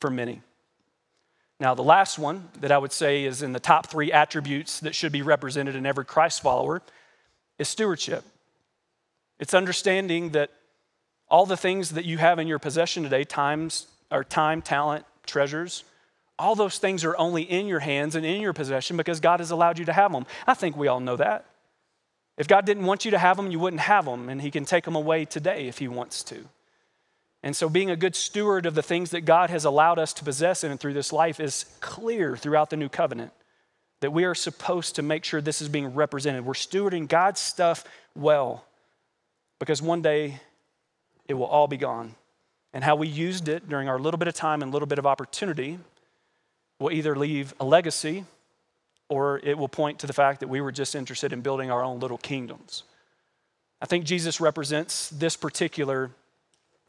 for 0.00 0.10
many. 0.10 0.42
Now, 1.58 1.74
the 1.74 1.82
last 1.82 2.18
one 2.18 2.48
that 2.60 2.70
I 2.70 2.78
would 2.78 2.92
say 2.92 3.24
is 3.24 3.42
in 3.42 3.52
the 3.52 3.60
top 3.60 3.86
three 3.86 4.12
attributes 4.12 4.80
that 4.80 4.94
should 4.94 5.12
be 5.12 5.22
represented 5.22 5.74
in 5.74 5.86
every 5.86 6.04
Christ 6.04 6.42
follower 6.42 6.82
is 7.58 7.68
stewardship. 7.68 8.24
It's 9.40 9.54
understanding 9.54 10.30
that 10.30 10.50
all 11.28 11.46
the 11.46 11.56
things 11.56 11.90
that 11.90 12.04
you 12.04 12.18
have 12.18 12.38
in 12.38 12.46
your 12.46 12.58
possession 12.58 13.02
today, 13.02 13.24
times 13.24 13.86
or 14.10 14.22
time, 14.22 14.62
talent, 14.62 15.04
treasures, 15.26 15.84
All 16.36 16.56
those 16.56 16.78
things 16.78 17.04
are 17.04 17.16
only 17.16 17.42
in 17.42 17.68
your 17.68 17.78
hands 17.78 18.16
and 18.16 18.26
in 18.26 18.40
your 18.40 18.52
possession 18.52 18.96
because 18.96 19.20
God 19.20 19.38
has 19.38 19.52
allowed 19.52 19.78
you 19.78 19.84
to 19.84 19.92
have 19.92 20.10
them. 20.10 20.26
I 20.48 20.54
think 20.54 20.76
we 20.76 20.88
all 20.88 20.98
know 20.98 21.16
that. 21.16 21.46
If 22.36 22.48
God 22.48 22.66
didn't 22.66 22.86
want 22.86 23.04
you 23.04 23.12
to 23.12 23.18
have 23.18 23.36
them, 23.36 23.52
you 23.52 23.60
wouldn't 23.60 23.82
have 23.82 24.04
them, 24.04 24.28
and 24.28 24.42
He 24.42 24.50
can 24.50 24.64
take 24.64 24.84
them 24.84 24.96
away 24.96 25.24
today 25.24 25.68
if 25.68 25.78
He 25.78 25.86
wants 25.86 26.24
to. 26.24 26.44
And 27.44 27.54
so, 27.54 27.68
being 27.68 27.90
a 27.90 27.96
good 27.96 28.16
steward 28.16 28.66
of 28.66 28.74
the 28.74 28.82
things 28.82 29.10
that 29.10 29.20
God 29.20 29.50
has 29.50 29.64
allowed 29.64 29.98
us 29.98 30.12
to 30.14 30.24
possess 30.24 30.64
in 30.64 30.70
and 30.70 30.80
through 30.80 30.94
this 30.94 31.12
life 31.12 31.38
is 31.38 31.66
clear 31.80 32.36
throughout 32.36 32.70
the 32.70 32.76
new 32.76 32.88
covenant 32.88 33.32
that 34.00 34.10
we 34.10 34.24
are 34.24 34.34
supposed 34.34 34.96
to 34.96 35.02
make 35.02 35.24
sure 35.24 35.40
this 35.40 35.62
is 35.62 35.68
being 35.68 35.94
represented. 35.94 36.44
We're 36.44 36.54
stewarding 36.54 37.08
God's 37.08 37.40
stuff 37.40 37.84
well 38.16 38.64
because 39.58 39.80
one 39.80 40.02
day 40.02 40.40
it 41.28 41.34
will 41.34 41.46
all 41.46 41.68
be 41.68 41.76
gone. 41.76 42.14
And 42.74 42.82
how 42.82 42.96
we 42.96 43.06
used 43.06 43.48
it 43.48 43.68
during 43.68 43.88
our 43.88 43.98
little 43.98 44.18
bit 44.18 44.28
of 44.28 44.34
time 44.34 44.60
and 44.60 44.72
little 44.72 44.86
bit 44.86 44.98
of 44.98 45.06
opportunity 45.06 45.78
will 46.80 46.90
either 46.90 47.16
leave 47.16 47.54
a 47.60 47.64
legacy 47.64 48.24
or 49.08 49.40
it 49.44 49.56
will 49.56 49.68
point 49.68 50.00
to 50.00 50.08
the 50.08 50.12
fact 50.12 50.40
that 50.40 50.48
we 50.48 50.60
were 50.60 50.72
just 50.72 50.96
interested 50.96 51.32
in 51.32 51.40
building 51.40 51.70
our 51.70 51.84
own 51.84 52.00
little 52.00 52.18
kingdoms. 52.18 52.82
I 53.80 53.86
think 53.86 54.04
Jesus 54.04 54.40
represents 54.40 55.08
this 55.10 55.36
particular 55.36 56.10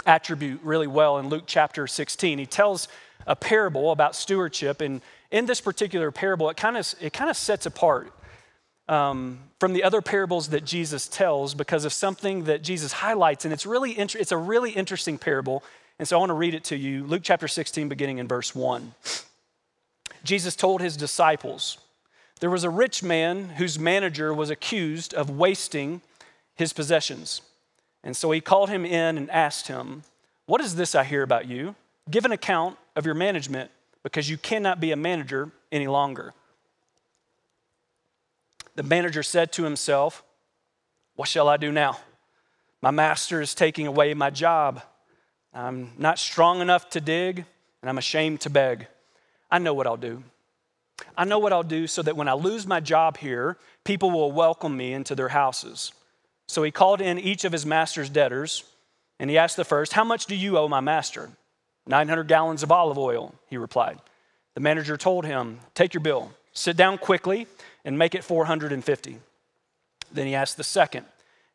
attribute 0.07 0.59
really 0.63 0.87
well 0.87 1.19
in 1.19 1.29
Luke 1.29 1.43
chapter 1.45 1.85
16. 1.85 2.39
He 2.39 2.45
tells 2.47 2.87
a 3.27 3.35
parable 3.35 3.91
about 3.91 4.15
stewardship, 4.15 4.81
and 4.81 5.01
in 5.29 5.45
this 5.45 5.61
particular 5.61 6.11
parable, 6.11 6.49
it 6.49 6.57
kind 6.57 6.77
of 6.77 6.93
it 6.99 7.13
kind 7.13 7.29
of 7.29 7.37
sets 7.37 7.65
apart 7.65 8.11
um, 8.87 9.39
from 9.59 9.73
the 9.73 9.83
other 9.83 10.01
parables 10.01 10.49
that 10.49 10.65
Jesus 10.65 11.07
tells 11.07 11.53
because 11.53 11.85
of 11.85 11.93
something 11.93 12.43
that 12.45 12.61
Jesus 12.61 12.91
highlights, 12.91 13.45
and 13.45 13.53
it's 13.53 13.65
really 13.65 13.91
it's 13.93 14.31
a 14.31 14.37
really 14.37 14.71
interesting 14.71 15.17
parable. 15.17 15.63
And 15.97 16.07
so 16.07 16.17
I 16.17 16.19
want 16.19 16.29
to 16.29 16.35
read 16.35 16.53
it 16.53 16.65
to 16.65 16.75
you, 16.75 17.05
Luke 17.05 17.21
chapter 17.23 17.47
16, 17.47 17.87
beginning 17.87 18.17
in 18.17 18.27
verse 18.27 18.53
1. 18.53 18.93
Jesus 20.23 20.55
told 20.55 20.81
his 20.81 20.97
disciples, 20.97 21.77
There 22.41 22.49
was 22.49 22.63
a 22.63 22.69
rich 22.69 23.01
man 23.01 23.49
whose 23.49 23.79
manager 23.79 24.33
was 24.33 24.49
accused 24.49 25.13
of 25.13 25.29
wasting 25.29 26.01
his 26.55 26.73
possessions. 26.73 27.41
And 28.03 28.15
so 28.15 28.31
he 28.31 28.41
called 28.41 28.69
him 28.69 28.85
in 28.85 29.17
and 29.17 29.29
asked 29.31 29.67
him, 29.67 30.03
What 30.47 30.61
is 30.61 30.75
this 30.75 30.95
I 30.95 31.03
hear 31.05 31.23
about 31.23 31.47
you? 31.47 31.75
Give 32.09 32.25
an 32.25 32.31
account 32.31 32.77
of 32.95 33.05
your 33.05 33.15
management 33.15 33.71
because 34.03 34.29
you 34.29 34.37
cannot 34.37 34.79
be 34.79 34.91
a 34.91 34.95
manager 34.95 35.51
any 35.71 35.87
longer. 35.87 36.33
The 38.75 38.83
manager 38.83 39.23
said 39.23 39.51
to 39.53 39.63
himself, 39.63 40.23
What 41.15 41.29
shall 41.29 41.47
I 41.47 41.57
do 41.57 41.71
now? 41.71 41.99
My 42.81 42.91
master 42.91 43.41
is 43.41 43.55
taking 43.55 43.87
away 43.87 44.13
my 44.13 44.29
job. 44.29 44.81
I'm 45.53 45.91
not 45.97 46.19
strong 46.19 46.61
enough 46.61 46.89
to 46.91 47.01
dig, 47.01 47.45
and 47.81 47.89
I'm 47.89 47.97
ashamed 47.97 48.41
to 48.41 48.49
beg. 48.49 48.87
I 49.49 49.59
know 49.59 49.73
what 49.73 49.87
I'll 49.87 49.97
do. 49.97 50.23
I 51.17 51.25
know 51.25 51.39
what 51.39 51.53
I'll 51.53 51.63
do 51.63 51.87
so 51.87 52.01
that 52.01 52.17
when 52.17 52.27
I 52.27 52.33
lose 52.33 52.67
my 52.67 52.79
job 52.79 53.17
here, 53.17 53.57
people 53.83 54.11
will 54.11 54.31
welcome 54.31 54.75
me 54.75 54.93
into 54.93 55.15
their 55.15 55.29
houses. 55.29 55.93
So 56.47 56.63
he 56.63 56.71
called 56.71 57.01
in 57.01 57.17
each 57.17 57.45
of 57.45 57.51
his 57.51 57.65
master's 57.65 58.09
debtors, 58.09 58.63
and 59.19 59.29
he 59.29 59.37
asked 59.37 59.55
the 59.55 59.63
first, 59.63 59.93
How 59.93 60.03
much 60.03 60.25
do 60.25 60.35
you 60.35 60.57
owe 60.57 60.67
my 60.67 60.81
master? 60.81 61.29
900 61.87 62.27
gallons 62.27 62.63
of 62.63 62.71
olive 62.71 62.97
oil, 62.97 63.33
he 63.47 63.57
replied. 63.57 63.99
The 64.55 64.61
manager 64.61 64.97
told 64.97 65.25
him, 65.25 65.59
Take 65.73 65.93
your 65.93 66.01
bill, 66.01 66.31
sit 66.53 66.75
down 66.75 66.97
quickly, 66.97 67.47
and 67.85 67.97
make 67.97 68.15
it 68.15 68.23
450. 68.23 69.19
Then 70.11 70.27
he 70.27 70.35
asked 70.35 70.57
the 70.57 70.63
second, 70.63 71.05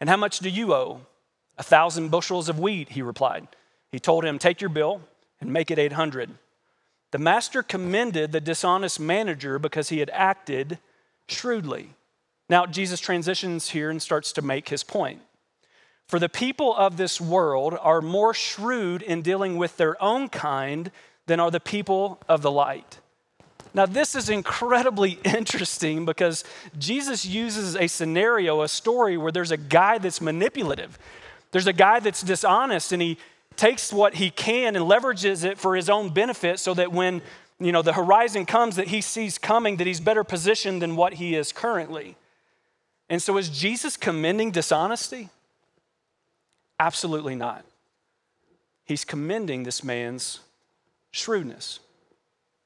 And 0.00 0.08
how 0.08 0.16
much 0.16 0.38
do 0.38 0.48
you 0.48 0.72
owe? 0.72 1.02
A 1.58 1.62
thousand 1.62 2.08
bushels 2.10 2.48
of 2.48 2.58
wheat, 2.58 2.90
he 2.90 3.02
replied. 3.02 3.48
He 3.92 4.00
told 4.00 4.24
him, 4.24 4.38
Take 4.38 4.60
your 4.60 4.70
bill 4.70 5.02
and 5.40 5.52
make 5.52 5.70
it 5.70 5.78
800. 5.78 6.30
The 7.10 7.18
master 7.18 7.62
commended 7.62 8.30
the 8.30 8.40
dishonest 8.40 9.00
manager 9.00 9.58
because 9.58 9.88
he 9.88 9.98
had 9.98 10.10
acted 10.10 10.78
shrewdly. 11.28 11.90
Now, 12.48 12.66
Jesus 12.66 13.00
transitions 13.00 13.70
here 13.70 13.90
and 13.90 14.00
starts 14.00 14.32
to 14.32 14.42
make 14.42 14.68
his 14.68 14.84
point. 14.84 15.20
For 16.06 16.18
the 16.18 16.28
people 16.28 16.74
of 16.74 16.96
this 16.96 17.20
world 17.20 17.76
are 17.80 18.00
more 18.00 18.34
shrewd 18.34 19.02
in 19.02 19.22
dealing 19.22 19.56
with 19.56 19.76
their 19.76 20.00
own 20.02 20.28
kind 20.28 20.90
than 21.26 21.40
are 21.40 21.50
the 21.50 21.60
people 21.60 22.20
of 22.28 22.42
the 22.42 22.50
light. 22.50 22.99
Now, 23.72 23.86
this 23.86 24.14
is 24.14 24.28
incredibly 24.28 25.12
interesting 25.24 26.04
because 26.04 26.44
Jesus 26.78 27.24
uses 27.24 27.76
a 27.76 27.86
scenario, 27.86 28.62
a 28.62 28.68
story 28.68 29.16
where 29.16 29.32
there's 29.32 29.50
a 29.50 29.56
guy 29.56 29.98
that's 29.98 30.20
manipulative. 30.20 30.98
There's 31.52 31.66
a 31.66 31.72
guy 31.72 32.00
that's 32.00 32.22
dishonest, 32.22 32.92
and 32.92 33.02
he 33.02 33.18
takes 33.56 33.92
what 33.92 34.14
he 34.14 34.30
can 34.30 34.76
and 34.76 34.84
leverages 34.86 35.44
it 35.44 35.58
for 35.58 35.76
his 35.76 35.90
own 35.90 36.10
benefit 36.10 36.58
so 36.58 36.74
that 36.74 36.92
when 36.92 37.20
you 37.58 37.72
know 37.72 37.82
the 37.82 37.92
horizon 37.92 38.46
comes 38.46 38.76
that 38.76 38.88
he 38.88 39.00
sees 39.00 39.36
coming 39.36 39.76
that 39.76 39.86
he's 39.86 40.00
better 40.00 40.24
positioned 40.24 40.80
than 40.80 40.96
what 40.96 41.14
he 41.14 41.34
is 41.34 41.52
currently. 41.52 42.16
And 43.10 43.20
so 43.20 43.36
is 43.36 43.50
jesus 43.50 43.96
commending 43.96 44.50
dishonesty? 44.50 45.28
Absolutely 46.78 47.34
not. 47.34 47.66
He's 48.86 49.04
commending 49.04 49.64
this 49.64 49.84
man's 49.84 50.40
shrewdness 51.10 51.80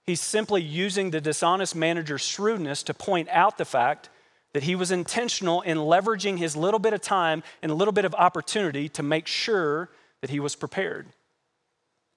he's 0.07 0.21
simply 0.21 0.63
using 0.63 1.11
the 1.11 1.21
dishonest 1.21 1.75
manager's 1.75 2.23
shrewdness 2.23 2.83
to 2.85 2.95
point 2.95 3.29
out 3.31 3.59
the 3.59 3.65
fact 3.65 4.09
that 4.53 4.63
he 4.63 4.77
was 4.77 4.91
intentional 4.91 5.63
in 5.63 5.79
leveraging 5.79 6.39
his 6.39 6.57
little 6.57 6.79
bit 6.79 6.93
of 6.93 7.01
time 7.01 7.43
and 7.63 7.73
a 7.73 7.75
little 7.75 7.93
bit 7.93 8.05
of 8.05 8.15
opportunity 8.15 8.89
to 8.89 9.03
make 9.03 9.27
sure 9.27 9.91
that 10.21 10.31
he 10.31 10.41
was 10.41 10.55
prepared. 10.55 11.07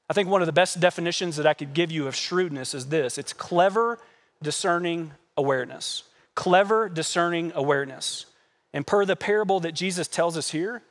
I 0.09 0.13
think 0.13 0.29
one 0.29 0.41
of 0.41 0.45
the 0.45 0.53
best 0.53 0.79
definitions 0.79 1.35
that 1.35 1.47
I 1.47 1.53
could 1.53 1.73
give 1.73 1.91
you 1.91 2.07
of 2.07 2.15
shrewdness 2.15 2.73
is 2.73 2.87
this 2.87 3.17
it's 3.17 3.33
clever, 3.33 3.99
discerning 4.41 5.11
awareness. 5.35 6.03
Clever, 6.35 6.87
discerning 6.87 7.51
awareness. 7.55 8.27
And 8.73 8.85
per 8.85 9.05
the 9.05 9.15
parable 9.15 9.59
that 9.61 9.73
Jesus 9.73 10.07
tells 10.07 10.37
us 10.37 10.51
here, 10.51 10.83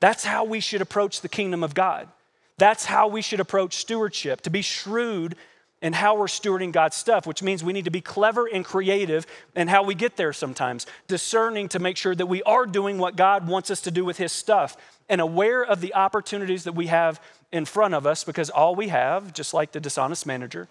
that's 0.00 0.24
how 0.24 0.44
we 0.44 0.60
should 0.60 0.82
approach 0.82 1.20
the 1.20 1.28
kingdom 1.28 1.62
of 1.62 1.74
God. 1.74 2.08
That's 2.56 2.86
how 2.86 3.06
we 3.06 3.22
should 3.22 3.38
approach 3.38 3.76
stewardship, 3.76 4.40
to 4.42 4.50
be 4.50 4.62
shrewd 4.62 5.36
in 5.80 5.92
how 5.92 6.16
we're 6.16 6.26
stewarding 6.26 6.72
God's 6.72 6.96
stuff, 6.96 7.26
which 7.26 7.42
means 7.42 7.62
we 7.62 7.72
need 7.72 7.84
to 7.84 7.90
be 7.90 8.00
clever 8.00 8.46
and 8.46 8.64
creative 8.64 9.26
in 9.54 9.68
how 9.68 9.82
we 9.82 9.94
get 9.94 10.16
there 10.16 10.32
sometimes, 10.32 10.86
discerning 11.06 11.68
to 11.68 11.78
make 11.78 11.96
sure 11.96 12.14
that 12.14 12.26
we 12.26 12.42
are 12.42 12.66
doing 12.66 12.98
what 12.98 13.16
God 13.16 13.46
wants 13.46 13.70
us 13.70 13.80
to 13.82 13.90
do 13.90 14.04
with 14.04 14.16
His 14.16 14.32
stuff 14.32 14.76
and 15.08 15.20
aware 15.20 15.62
of 15.62 15.80
the 15.80 15.94
opportunities 15.94 16.64
that 16.64 16.74
we 16.74 16.88
have 16.88 17.20
in 17.52 17.64
front 17.64 17.94
of 17.94 18.06
us 18.06 18.24
because 18.24 18.50
all 18.50 18.74
we 18.74 18.88
have, 18.88 19.32
just 19.32 19.54
like 19.54 19.72
the 19.72 19.80
dishonest 19.80 20.26
manager, 20.26 20.68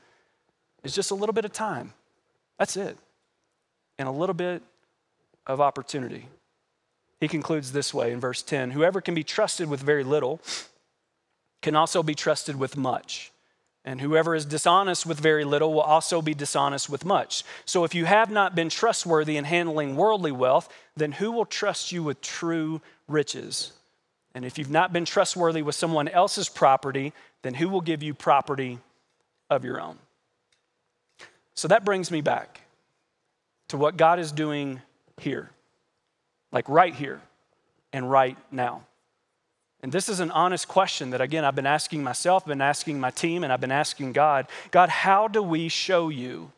is 0.83 0.93
just 0.93 1.11
a 1.11 1.15
little 1.15 1.33
bit 1.33 1.45
of 1.45 1.53
time. 1.53 1.93
That's 2.59 2.77
it. 2.77 2.97
And 3.97 4.07
a 4.07 4.11
little 4.11 4.35
bit 4.35 4.61
of 5.45 5.61
opportunity. 5.61 6.27
He 7.19 7.27
concludes 7.27 7.71
this 7.71 7.93
way 7.93 8.11
in 8.11 8.19
verse 8.19 8.41
10 8.43 8.71
Whoever 8.71 9.01
can 9.01 9.15
be 9.15 9.23
trusted 9.23 9.69
with 9.69 9.81
very 9.81 10.03
little 10.03 10.39
can 11.61 11.75
also 11.75 12.03
be 12.03 12.13
trusted 12.13 12.57
with 12.57 12.77
much. 12.77 13.31
And 13.87 14.01
whoever 14.01 14.35
is 14.35 14.45
dishonest 14.45 15.05
with 15.05 15.17
very 15.17 15.45
little 15.45 15.73
will 15.73 15.79
also 15.79 16.21
be 16.21 16.33
dishonest 16.33 16.89
with 16.89 17.05
much. 17.05 17.45
So 17.63 17.85
if 17.85 17.95
you 17.95 18.03
have 18.03 18.29
not 18.29 18.53
been 18.53 18.67
trustworthy 18.67 19.37
in 19.37 19.45
handling 19.45 19.95
worldly 19.95 20.33
wealth, 20.33 20.67
then 20.97 21.13
who 21.13 21.31
will 21.31 21.45
trust 21.45 21.93
you 21.93 22.03
with 22.03 22.19
true 22.19 22.81
riches? 23.07 23.71
And 24.35 24.43
if 24.43 24.57
you've 24.57 24.69
not 24.69 24.91
been 24.91 25.05
trustworthy 25.05 25.61
with 25.61 25.73
someone 25.73 26.09
else's 26.09 26.49
property, 26.49 27.13
then 27.43 27.53
who 27.53 27.69
will 27.69 27.79
give 27.79 28.03
you 28.03 28.13
property 28.13 28.79
of 29.49 29.63
your 29.63 29.79
own? 29.79 29.97
So 31.53 31.69
that 31.69 31.85
brings 31.85 32.11
me 32.11 32.19
back 32.19 32.59
to 33.69 33.77
what 33.77 33.95
God 33.95 34.19
is 34.19 34.33
doing 34.33 34.81
here, 35.21 35.49
like 36.51 36.67
right 36.67 36.93
here 36.93 37.21
and 37.93 38.11
right 38.11 38.37
now. 38.51 38.83
And 39.83 39.91
this 39.91 40.09
is 40.09 40.19
an 40.19 40.31
honest 40.31 40.67
question 40.67 41.11
that, 41.11 41.21
again, 41.21 41.45
I've 41.45 41.55
been 41.55 41.67
asking 41.67 42.03
myself, 42.03 42.45
been 42.45 42.61
asking 42.61 42.99
my 42.99 43.11
team, 43.11 43.43
and 43.43 43.53
I've 43.53 43.61
been 43.61 43.71
asking 43.71 44.13
God 44.13 44.47
God, 44.71 44.89
how 44.89 45.27
do 45.27 45.41
we 45.43 45.69
show 45.69 46.09
you 46.09 46.51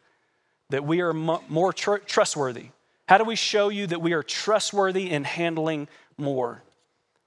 that 0.70 0.86
we 0.86 1.02
are 1.02 1.14
more 1.14 1.74
tr- 1.74 1.98
trustworthy? 1.98 2.68
How 3.08 3.18
do 3.18 3.24
we 3.24 3.36
show 3.36 3.70
you 3.70 3.88
that 3.88 4.02
we 4.02 4.14
are 4.14 4.24
trustworthy 4.24 5.10
in 5.10 5.24
handling 5.24 5.88
more? 6.18 6.62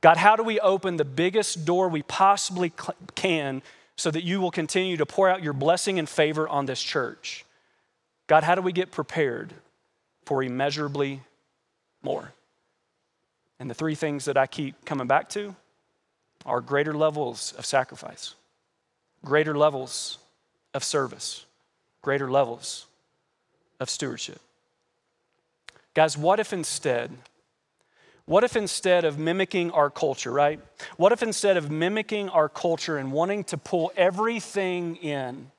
God, 0.00 0.16
how 0.16 0.36
do 0.36 0.42
we 0.42 0.58
open 0.60 0.96
the 0.96 1.04
biggest 1.04 1.64
door 1.64 1.88
we 1.88 2.02
possibly 2.02 2.72
can 3.14 3.62
so 3.96 4.10
that 4.10 4.24
you 4.24 4.40
will 4.40 4.50
continue 4.50 4.96
to 4.96 5.06
pour 5.06 5.28
out 5.28 5.42
your 5.42 5.52
blessing 5.52 5.98
and 5.98 6.08
favor 6.08 6.48
on 6.48 6.66
this 6.66 6.82
church? 6.82 7.44
God, 8.28 8.44
how 8.44 8.54
do 8.54 8.62
we 8.62 8.72
get 8.72 8.90
prepared 8.90 9.52
for 10.24 10.42
immeasurably 10.42 11.20
more? 12.02 12.32
And 13.58 13.68
the 13.68 13.74
three 13.74 13.94
things 13.94 14.24
that 14.24 14.36
I 14.36 14.46
keep 14.46 14.84
coming 14.84 15.06
back 15.06 15.28
to 15.30 15.54
are 16.44 16.60
greater 16.60 16.94
levels 16.94 17.52
of 17.58 17.66
sacrifice, 17.66 18.34
greater 19.24 19.56
levels 19.56 20.18
of 20.74 20.84
service, 20.84 21.46
greater 22.02 22.30
levels 22.30 22.86
of 23.80 23.88
stewardship. 23.88 24.40
Guys, 25.94 26.16
what 26.16 26.40
if 26.40 26.52
instead 26.52 27.10
what 28.24 28.44
if 28.44 28.54
instead 28.54 29.04
of 29.04 29.18
mimicking 29.18 29.72
our 29.72 29.90
culture, 29.90 30.30
right? 30.30 30.60
What 30.96 31.12
if 31.12 31.22
instead 31.22 31.56
of 31.56 31.70
mimicking 31.70 32.28
our 32.28 32.48
culture 32.48 32.96
and 32.96 33.12
wanting 33.12 33.44
to 33.44 33.58
pull 33.58 33.92
everything 33.96 34.96
in, 34.96 35.50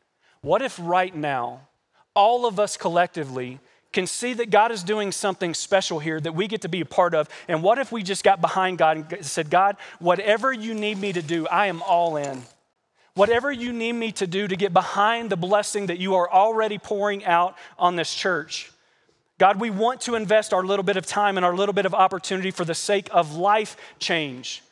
what 0.41 0.61
if 0.61 0.79
right 0.81 1.13
now, 1.13 1.67
all 2.15 2.45
of 2.45 2.59
us 2.59 2.77
collectively 2.77 3.59
can 3.93 4.07
see 4.07 4.33
that 4.33 4.49
God 4.49 4.71
is 4.71 4.83
doing 4.83 5.11
something 5.11 5.53
special 5.53 5.99
here 5.99 6.19
that 6.19 6.33
we 6.33 6.47
get 6.47 6.61
to 6.61 6.69
be 6.69 6.81
a 6.81 6.85
part 6.85 7.13
of? 7.13 7.29
And 7.47 7.63
what 7.63 7.77
if 7.77 7.91
we 7.91 8.03
just 8.03 8.23
got 8.23 8.41
behind 8.41 8.79
God 8.79 9.13
and 9.13 9.25
said, 9.25 9.49
God, 9.49 9.77
whatever 9.99 10.51
you 10.51 10.73
need 10.73 10.97
me 10.97 11.13
to 11.13 11.21
do, 11.21 11.47
I 11.47 11.67
am 11.67 11.81
all 11.83 12.17
in. 12.17 12.41
Whatever 13.13 13.51
you 13.51 13.71
need 13.71 13.93
me 13.93 14.11
to 14.13 14.25
do 14.25 14.47
to 14.47 14.55
get 14.55 14.73
behind 14.73 15.29
the 15.29 15.37
blessing 15.37 15.85
that 15.85 15.99
you 15.99 16.15
are 16.15 16.29
already 16.29 16.79
pouring 16.79 17.23
out 17.25 17.55
on 17.77 17.95
this 17.95 18.13
church. 18.13 18.71
God, 19.37 19.59
we 19.59 19.69
want 19.69 20.01
to 20.01 20.15
invest 20.15 20.53
our 20.53 20.63
little 20.63 20.83
bit 20.83 20.97
of 20.97 21.05
time 21.05 21.37
and 21.37 21.45
our 21.45 21.55
little 21.55 21.73
bit 21.73 21.85
of 21.85 21.93
opportunity 21.93 22.49
for 22.49 22.65
the 22.65 22.75
sake 22.75 23.07
of 23.11 23.35
life 23.35 23.77
change. 23.99 24.63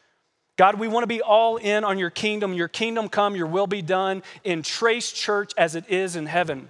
God, 0.57 0.75
we 0.75 0.87
want 0.87 1.03
to 1.03 1.07
be 1.07 1.21
all 1.21 1.57
in 1.57 1.83
on 1.83 1.97
your 1.97 2.09
kingdom. 2.09 2.53
Your 2.53 2.67
kingdom 2.67 3.09
come, 3.09 3.35
your 3.35 3.47
will 3.47 3.67
be 3.67 3.81
done 3.81 4.23
in 4.43 4.63
Trace 4.63 5.11
Church 5.11 5.53
as 5.57 5.75
it 5.75 5.89
is 5.89 6.15
in 6.15 6.25
heaven. 6.25 6.69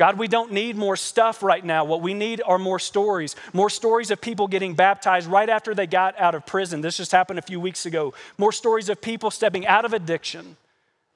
God, 0.00 0.16
we 0.16 0.28
don't 0.28 0.50
need 0.50 0.76
more 0.76 0.96
stuff 0.96 1.42
right 1.42 1.62
now. 1.62 1.84
What 1.84 2.00
we 2.00 2.14
need 2.14 2.40
are 2.46 2.58
more 2.58 2.78
stories, 2.78 3.36
more 3.52 3.68
stories 3.68 4.10
of 4.10 4.18
people 4.18 4.48
getting 4.48 4.72
baptized 4.72 5.26
right 5.26 5.50
after 5.50 5.74
they 5.74 5.86
got 5.86 6.18
out 6.18 6.34
of 6.34 6.46
prison. 6.46 6.80
This 6.80 6.96
just 6.96 7.12
happened 7.12 7.38
a 7.38 7.42
few 7.42 7.60
weeks 7.60 7.84
ago. 7.84 8.14
More 8.38 8.50
stories 8.50 8.88
of 8.88 9.02
people 9.02 9.30
stepping 9.30 9.66
out 9.66 9.84
of 9.84 9.92
addiction, 9.92 10.56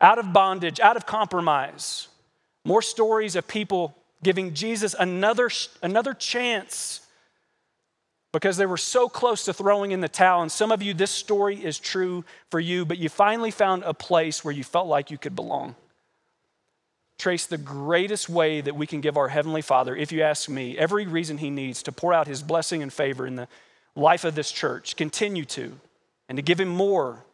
out 0.03 0.19
of 0.19 0.35
bondage, 0.35 0.81
out 0.81 0.99
of 0.99 1.07
compromise. 1.07 2.09
More 2.67 2.83
stories 2.83 3.37
of 3.37 3.49
people 3.49 3.97
giving 4.23 4.53
Jesus 4.53 4.95
another, 4.99 5.49
another 5.83 6.13
chance 6.13 7.01
because 8.35 8.59
they 8.59 8.67
were 8.67 8.77
so 8.77 9.09
close 9.09 9.47
to 9.47 9.55
throwing 9.55 9.93
in 9.93 10.03
the 10.03 10.11
towel. 10.11 10.43
And 10.43 10.53
some 10.53 10.71
of 10.71 10.83
you, 10.83 10.93
this 10.93 11.11
story 11.11 11.57
is 11.57 11.79
true 11.79 12.23
for 12.51 12.61
you, 12.61 12.85
but 12.85 12.99
you 12.99 13.09
finally 13.09 13.51
found 13.51 13.83
a 13.85 13.95
place 13.95 14.45
where 14.45 14.53
you 14.53 14.63
felt 14.63 14.89
like 14.89 15.11
you 15.11 15.17
could 15.17 15.35
belong 15.35 15.75
trace 17.19 17.47
the 17.47 17.59
greatest 17.59 18.29
way 18.29 18.61
that 18.61 18.77
we 18.77 18.87
can 18.87 19.01
give 19.01 19.17
our 19.17 19.29
Heavenly 19.29 19.63
Father, 19.63 19.95
if 19.95 20.13
you 20.13 20.23
ask 20.23 20.49
me, 20.49 20.77
every 20.77 21.07
reason 21.07 21.39
He 21.39 21.51
needs 21.51 21.83
to 21.85 21.93
pour 21.93 22.13
out 22.13 22.27
His 22.27 22.43
blessing 22.43 22.83
and 22.83 22.93
favor 22.93 23.27
in 23.27 23.37
the 23.37 23.49
life 23.95 24.25
of 24.25 24.35
this 24.35 24.51
church, 24.51 24.97
continue 24.97 25.45
to, 25.47 25.79
and 26.29 26.37
to 26.37 26.43
give 26.43 26.61
Him 26.61 26.69
more 26.69 27.25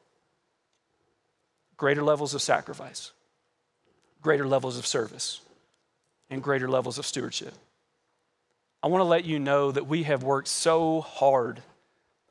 greater 1.76 2.02
levels 2.02 2.34
of 2.34 2.42
sacrifice, 2.42 3.12
greater 4.20 4.46
levels 4.46 4.78
of 4.78 4.86
service, 4.86 5.40
and 6.28 6.42
greater 6.42 6.68
levels 6.68 6.98
of 6.98 7.06
stewardship. 7.06 7.54
I 8.82 8.88
want 8.88 9.00
to 9.00 9.06
let 9.06 9.24
you 9.24 9.38
know 9.38 9.72
that 9.72 9.86
we 9.86 10.04
have 10.04 10.22
worked 10.22 10.48
so 10.48 11.00
hard 11.00 11.62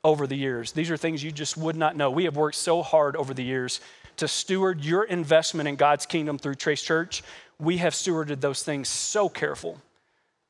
over 0.02 0.26
the 0.26 0.36
years. 0.36 0.72
These 0.72 0.90
are 0.90 0.96
things 0.96 1.22
you 1.22 1.30
just 1.30 1.56
would 1.56 1.76
not 1.76 1.96
know. 1.96 2.10
We 2.10 2.24
have 2.24 2.36
worked 2.36 2.56
so 2.56 2.82
hard 2.82 3.16
over 3.16 3.34
the 3.34 3.44
years 3.44 3.80
to 4.20 4.28
steward 4.28 4.84
your 4.84 5.04
investment 5.04 5.66
in 5.66 5.76
God's 5.76 6.04
kingdom 6.04 6.36
through 6.36 6.54
Trace 6.54 6.82
Church, 6.82 7.22
we 7.58 7.78
have 7.78 7.94
stewarded 7.94 8.42
those 8.42 8.62
things 8.62 8.86
so 8.86 9.30
careful. 9.30 9.80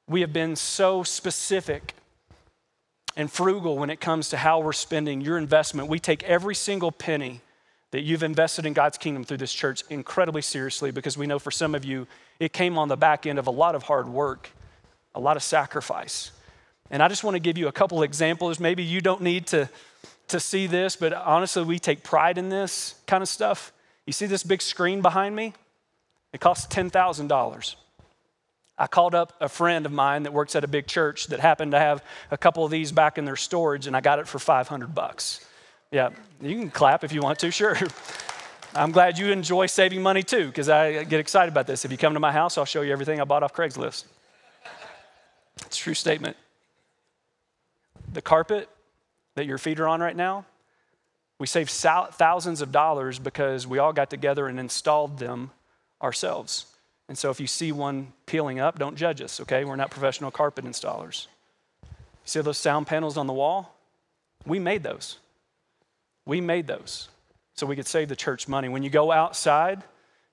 We 0.08 0.22
have 0.22 0.32
been 0.32 0.56
so 0.56 1.04
specific 1.04 1.94
and 3.16 3.30
frugal 3.30 3.78
when 3.78 3.88
it 3.88 4.00
comes 4.00 4.28
to 4.30 4.36
how 4.36 4.58
we're 4.58 4.72
spending 4.72 5.20
your 5.20 5.38
investment. 5.38 5.86
We 5.86 6.00
take 6.00 6.24
every 6.24 6.56
single 6.56 6.90
penny 6.90 7.42
that 7.92 8.00
you've 8.00 8.24
invested 8.24 8.66
in 8.66 8.72
God's 8.72 8.98
kingdom 8.98 9.22
through 9.22 9.36
this 9.36 9.52
church 9.52 9.84
incredibly 9.88 10.42
seriously 10.42 10.90
because 10.90 11.16
we 11.16 11.28
know 11.28 11.38
for 11.38 11.52
some 11.52 11.76
of 11.76 11.84
you, 11.84 12.08
it 12.40 12.52
came 12.52 12.76
on 12.76 12.88
the 12.88 12.96
back 12.96 13.24
end 13.24 13.38
of 13.38 13.46
a 13.46 13.52
lot 13.52 13.76
of 13.76 13.84
hard 13.84 14.08
work, 14.08 14.50
a 15.14 15.20
lot 15.20 15.36
of 15.36 15.44
sacrifice. 15.44 16.32
And 16.90 17.04
I 17.04 17.08
just 17.08 17.22
want 17.22 17.36
to 17.36 17.40
give 17.40 17.56
you 17.56 17.68
a 17.68 17.72
couple 17.72 18.02
examples. 18.02 18.58
Maybe 18.58 18.82
you 18.82 19.00
don't 19.00 19.22
need 19.22 19.46
to 19.48 19.68
to 20.30 20.40
see 20.40 20.66
this, 20.66 20.96
but 20.96 21.12
honestly, 21.12 21.62
we 21.62 21.78
take 21.78 22.02
pride 22.02 22.38
in 22.38 22.48
this 22.48 22.94
kind 23.06 23.22
of 23.22 23.28
stuff. 23.28 23.72
You 24.06 24.12
see 24.12 24.26
this 24.26 24.42
big 24.42 24.62
screen 24.62 25.02
behind 25.02 25.36
me? 25.36 25.54
It 26.32 26.40
costs 26.40 26.72
$10,000. 26.74 27.74
I 28.78 28.86
called 28.86 29.14
up 29.14 29.34
a 29.40 29.48
friend 29.48 29.84
of 29.84 29.92
mine 29.92 30.22
that 30.22 30.32
works 30.32 30.56
at 30.56 30.64
a 30.64 30.68
big 30.68 30.86
church 30.86 31.26
that 31.26 31.40
happened 31.40 31.72
to 31.72 31.78
have 31.78 32.02
a 32.30 32.38
couple 32.38 32.64
of 32.64 32.70
these 32.70 32.92
back 32.92 33.18
in 33.18 33.24
their 33.26 33.36
storage, 33.36 33.86
and 33.86 33.96
I 33.96 34.00
got 34.00 34.18
it 34.18 34.26
for 34.26 34.38
500 34.38 34.94
bucks. 34.94 35.46
Yeah, 35.90 36.10
you 36.40 36.56
can 36.56 36.70
clap 36.70 37.04
if 37.04 37.12
you 37.12 37.20
want 37.20 37.38
to, 37.40 37.50
sure. 37.50 37.76
I'm 38.74 38.92
glad 38.92 39.18
you 39.18 39.32
enjoy 39.32 39.66
saving 39.66 40.02
money 40.02 40.22
too, 40.22 40.46
because 40.46 40.68
I 40.68 41.04
get 41.04 41.20
excited 41.20 41.52
about 41.52 41.66
this. 41.66 41.84
If 41.84 41.90
you 41.90 41.98
come 41.98 42.14
to 42.14 42.20
my 42.20 42.32
house, 42.32 42.56
I'll 42.56 42.64
show 42.64 42.82
you 42.82 42.92
everything 42.92 43.20
I 43.20 43.24
bought 43.24 43.42
off 43.42 43.52
Craigslist. 43.52 44.04
It's 45.66 45.78
a 45.78 45.80
true 45.82 45.94
statement. 45.94 46.36
The 48.12 48.22
carpet 48.22 48.68
that 49.40 49.46
your 49.46 49.56
feet 49.56 49.80
are 49.80 49.88
on 49.88 50.00
right 50.00 50.14
now, 50.14 50.44
we 51.38 51.46
saved 51.46 51.70
thousands 51.70 52.60
of 52.60 52.70
dollars 52.70 53.18
because 53.18 53.66
we 53.66 53.78
all 53.78 53.94
got 53.94 54.10
together 54.10 54.46
and 54.48 54.60
installed 54.60 55.18
them 55.18 55.50
ourselves. 56.02 56.66
And 57.08 57.16
so 57.16 57.30
if 57.30 57.40
you 57.40 57.46
see 57.46 57.72
one 57.72 58.12
peeling 58.26 58.60
up, 58.60 58.78
don't 58.78 58.96
judge 58.96 59.22
us, 59.22 59.40
okay? 59.40 59.64
We're 59.64 59.76
not 59.76 59.90
professional 59.90 60.30
carpet 60.30 60.66
installers. 60.66 61.26
See 62.26 62.38
those 62.42 62.58
sound 62.58 62.86
panels 62.86 63.16
on 63.16 63.26
the 63.26 63.32
wall? 63.32 63.74
We 64.44 64.58
made 64.58 64.82
those. 64.82 65.16
We 66.26 66.42
made 66.42 66.66
those 66.66 67.08
so 67.54 67.64
we 67.64 67.76
could 67.76 67.86
save 67.86 68.10
the 68.10 68.16
church 68.16 68.46
money. 68.46 68.68
When 68.68 68.82
you 68.82 68.90
go 68.90 69.10
outside 69.10 69.82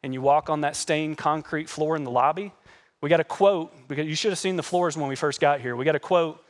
and 0.04 0.14
you 0.14 0.22
walk 0.22 0.50
on 0.50 0.62
that 0.62 0.76
stained 0.76 1.18
concrete 1.18 1.70
floor 1.70 1.96
in 1.96 2.04
the 2.04 2.12
lobby, 2.12 2.52
we 3.00 3.10
got 3.10 3.22
a 3.22 3.24
quote 3.24 3.88
because 3.88 4.06
you 4.06 4.16
should 4.16 4.32
have 4.32 4.40
seen 4.40 4.58
the 4.58 4.64
floors 4.64 4.98
when 4.98 5.08
we 5.08 5.16
first 5.16 5.40
got 5.40 5.62
here. 5.62 5.78
We 5.78 5.86
got 5.86 5.96
a 5.96 6.00
quote 6.00 6.44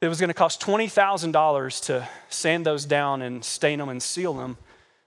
it 0.00 0.08
was 0.08 0.20
going 0.20 0.28
to 0.28 0.34
cost 0.34 0.60
$20,000 0.60 1.84
to 1.86 2.08
sand 2.28 2.66
those 2.66 2.84
down 2.84 3.22
and 3.22 3.44
stain 3.44 3.78
them 3.78 3.88
and 3.88 4.02
seal 4.02 4.34
them. 4.34 4.58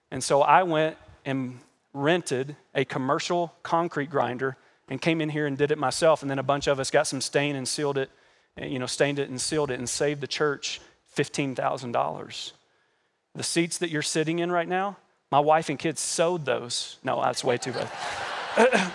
And 0.10 0.24
so 0.24 0.42
I 0.42 0.64
went 0.64 0.98
and 1.26 1.60
rented 1.94 2.56
a 2.74 2.86
commercial 2.86 3.54
concrete 3.62 4.10
grinder 4.10 4.58
and 4.88 5.00
came 5.00 5.22
in 5.22 5.30
here 5.30 5.46
and 5.46 5.58
did 5.58 5.72
it 5.72 5.78
myself. 5.78 6.22
And 6.22 6.32
then 6.32 6.40
a 6.40 6.44
bunch 6.44 6.68
of 6.68 6.80
us 6.80 6.90
got 6.90 7.06
some 7.08 7.22
stain 7.22 7.56
and 7.56 7.68
sealed 7.68 7.98
it, 7.98 8.10
you 8.58 8.80
know, 8.80 8.88
stained 8.88 9.20
it 9.20 9.30
and 9.30 9.40
sealed 9.40 9.70
it 9.70 9.78
and 9.78 9.88
saved 9.88 10.22
the 10.22 10.28
church 10.28 10.82
$15,000. 11.16 12.52
The 13.36 13.44
seats 13.44 13.78
that 13.78 13.92
you're 13.92 14.02
sitting 14.02 14.40
in 14.40 14.52
right 14.52 14.68
now, 14.68 14.98
my 15.32 15.40
wife 15.40 15.70
and 15.70 15.78
kids 15.78 16.02
sewed 16.02 16.46
those. 16.46 16.98
No, 17.04 17.22
that's 17.22 17.44
way 17.44 17.58
too 17.58 17.74
bad. 17.74 17.88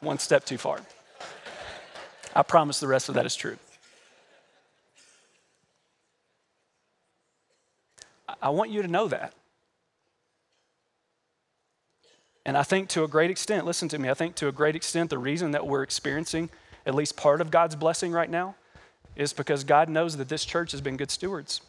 One 0.00 0.18
step 0.18 0.44
too 0.44 0.58
far. 0.58 0.80
I 2.36 2.42
promise 2.42 2.80
the 2.80 2.86
rest 2.86 3.08
of 3.08 3.14
that 3.14 3.24
is 3.24 3.34
true. 3.34 3.56
I 8.42 8.50
want 8.50 8.70
you 8.70 8.82
to 8.82 8.88
know 8.88 9.08
that. 9.08 9.32
And 12.44 12.58
I 12.58 12.62
think 12.62 12.90
to 12.90 13.04
a 13.04 13.08
great 13.08 13.30
extent, 13.30 13.64
listen 13.64 13.88
to 13.88 13.98
me, 13.98 14.10
I 14.10 14.14
think 14.14 14.34
to 14.36 14.48
a 14.48 14.52
great 14.52 14.76
extent, 14.76 15.08
the 15.08 15.18
reason 15.18 15.52
that 15.52 15.66
we're 15.66 15.82
experiencing 15.82 16.50
at 16.84 16.94
least 16.94 17.16
part 17.16 17.40
of 17.40 17.50
God's 17.50 17.74
blessing 17.74 18.12
right 18.12 18.28
now 18.28 18.54
is 19.16 19.32
because 19.32 19.64
God 19.64 19.88
knows 19.88 20.18
that 20.18 20.28
this 20.28 20.44
church 20.44 20.72
has 20.72 20.82
been 20.82 20.98
good 20.98 21.10
stewards, 21.10 21.62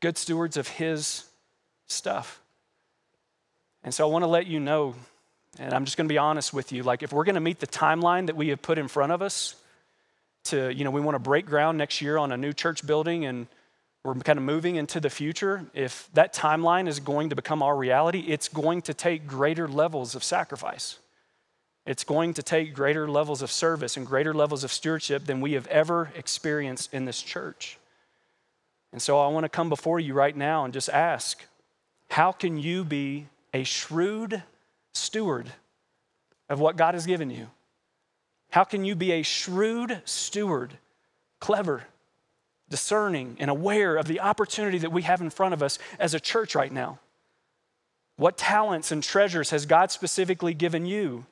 good 0.00 0.18
stewards 0.18 0.56
of 0.56 0.66
His 0.66 1.24
stuff. 1.86 2.40
And 3.84 3.94
so 3.94 4.08
I 4.08 4.10
want 4.10 4.24
to 4.24 4.28
let 4.28 4.48
you 4.48 4.58
know 4.58 4.96
and 5.58 5.72
I'm 5.72 5.84
just 5.84 5.96
going 5.96 6.08
to 6.08 6.12
be 6.12 6.18
honest 6.18 6.52
with 6.52 6.72
you. 6.72 6.82
Like, 6.82 7.02
if 7.02 7.12
we're 7.12 7.24
going 7.24 7.34
to 7.34 7.40
meet 7.40 7.60
the 7.60 7.66
timeline 7.66 8.26
that 8.26 8.36
we 8.36 8.48
have 8.48 8.62
put 8.62 8.78
in 8.78 8.88
front 8.88 9.12
of 9.12 9.22
us 9.22 9.54
to, 10.44 10.72
you 10.72 10.84
know, 10.84 10.90
we 10.90 11.00
want 11.00 11.14
to 11.14 11.20
break 11.20 11.46
ground 11.46 11.78
next 11.78 12.00
year 12.00 12.18
on 12.18 12.32
a 12.32 12.36
new 12.36 12.52
church 12.52 12.86
building 12.86 13.24
and 13.24 13.46
we're 14.04 14.14
kind 14.14 14.38
of 14.38 14.44
moving 14.44 14.76
into 14.76 15.00
the 15.00 15.10
future, 15.10 15.66
if 15.74 16.08
that 16.14 16.32
timeline 16.32 16.86
is 16.86 17.00
going 17.00 17.30
to 17.30 17.36
become 17.36 17.60
our 17.60 17.76
reality, 17.76 18.20
it's 18.20 18.48
going 18.48 18.80
to 18.82 18.94
take 18.94 19.26
greater 19.26 19.66
levels 19.66 20.14
of 20.14 20.22
sacrifice. 20.22 21.00
It's 21.84 22.04
going 22.04 22.34
to 22.34 22.42
take 22.42 22.72
greater 22.72 23.08
levels 23.08 23.42
of 23.42 23.50
service 23.50 23.96
and 23.96 24.06
greater 24.06 24.32
levels 24.32 24.62
of 24.62 24.72
stewardship 24.72 25.24
than 25.24 25.40
we 25.40 25.54
have 25.54 25.66
ever 25.66 26.12
experienced 26.14 26.94
in 26.94 27.04
this 27.04 27.20
church. 27.20 27.78
And 28.92 29.02
so 29.02 29.18
I 29.18 29.28
want 29.28 29.44
to 29.44 29.48
come 29.48 29.68
before 29.68 29.98
you 29.98 30.14
right 30.14 30.36
now 30.36 30.64
and 30.64 30.72
just 30.72 30.88
ask 30.88 31.44
how 32.10 32.30
can 32.30 32.58
you 32.58 32.84
be 32.84 33.26
a 33.52 33.64
shrewd 33.64 34.42
steward 34.96 35.48
of 36.48 36.60
what 36.60 36.76
God 36.76 36.94
has 36.94 37.06
given 37.06 37.30
you? 37.30 37.48
How 38.50 38.64
can 38.64 38.84
you 38.84 38.94
be 38.94 39.12
a 39.12 39.22
shrewd 39.22 40.00
steward, 40.04 40.78
clever, 41.40 41.84
discerning, 42.68 43.36
and 43.38 43.50
aware 43.50 43.96
of 43.96 44.06
the 44.06 44.20
opportunity 44.20 44.78
that 44.78 44.92
we 44.92 45.02
have 45.02 45.20
in 45.20 45.30
front 45.30 45.54
of 45.54 45.62
us 45.62 45.78
as 45.98 46.14
a 46.14 46.20
church 46.20 46.54
right 46.54 46.72
now? 46.72 46.98
What 48.16 48.38
talents 48.38 48.90
and 48.90 49.02
treasures 49.02 49.50
has 49.50 49.66
God 49.66 49.90
specifically 49.90 50.54
given 50.54 50.86
you 50.86 51.26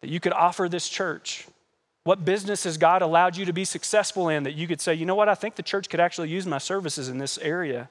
that 0.00 0.10
you 0.10 0.18
could 0.18 0.32
offer 0.32 0.68
this 0.68 0.88
church? 0.88 1.46
What 2.02 2.24
business 2.24 2.64
has 2.64 2.76
God 2.76 3.00
allowed 3.00 3.36
you 3.36 3.44
to 3.46 3.52
be 3.52 3.64
successful 3.64 4.28
in 4.28 4.42
that 4.42 4.54
you 4.54 4.66
could 4.66 4.80
say, 4.80 4.94
you 4.94 5.06
know 5.06 5.14
what, 5.14 5.28
I 5.28 5.34
think 5.34 5.54
the 5.54 5.62
church 5.62 5.88
could 5.88 6.00
actually 6.00 6.28
use 6.28 6.46
my 6.46 6.58
services 6.58 7.08
in 7.08 7.18
this 7.18 7.38
area? 7.38 7.88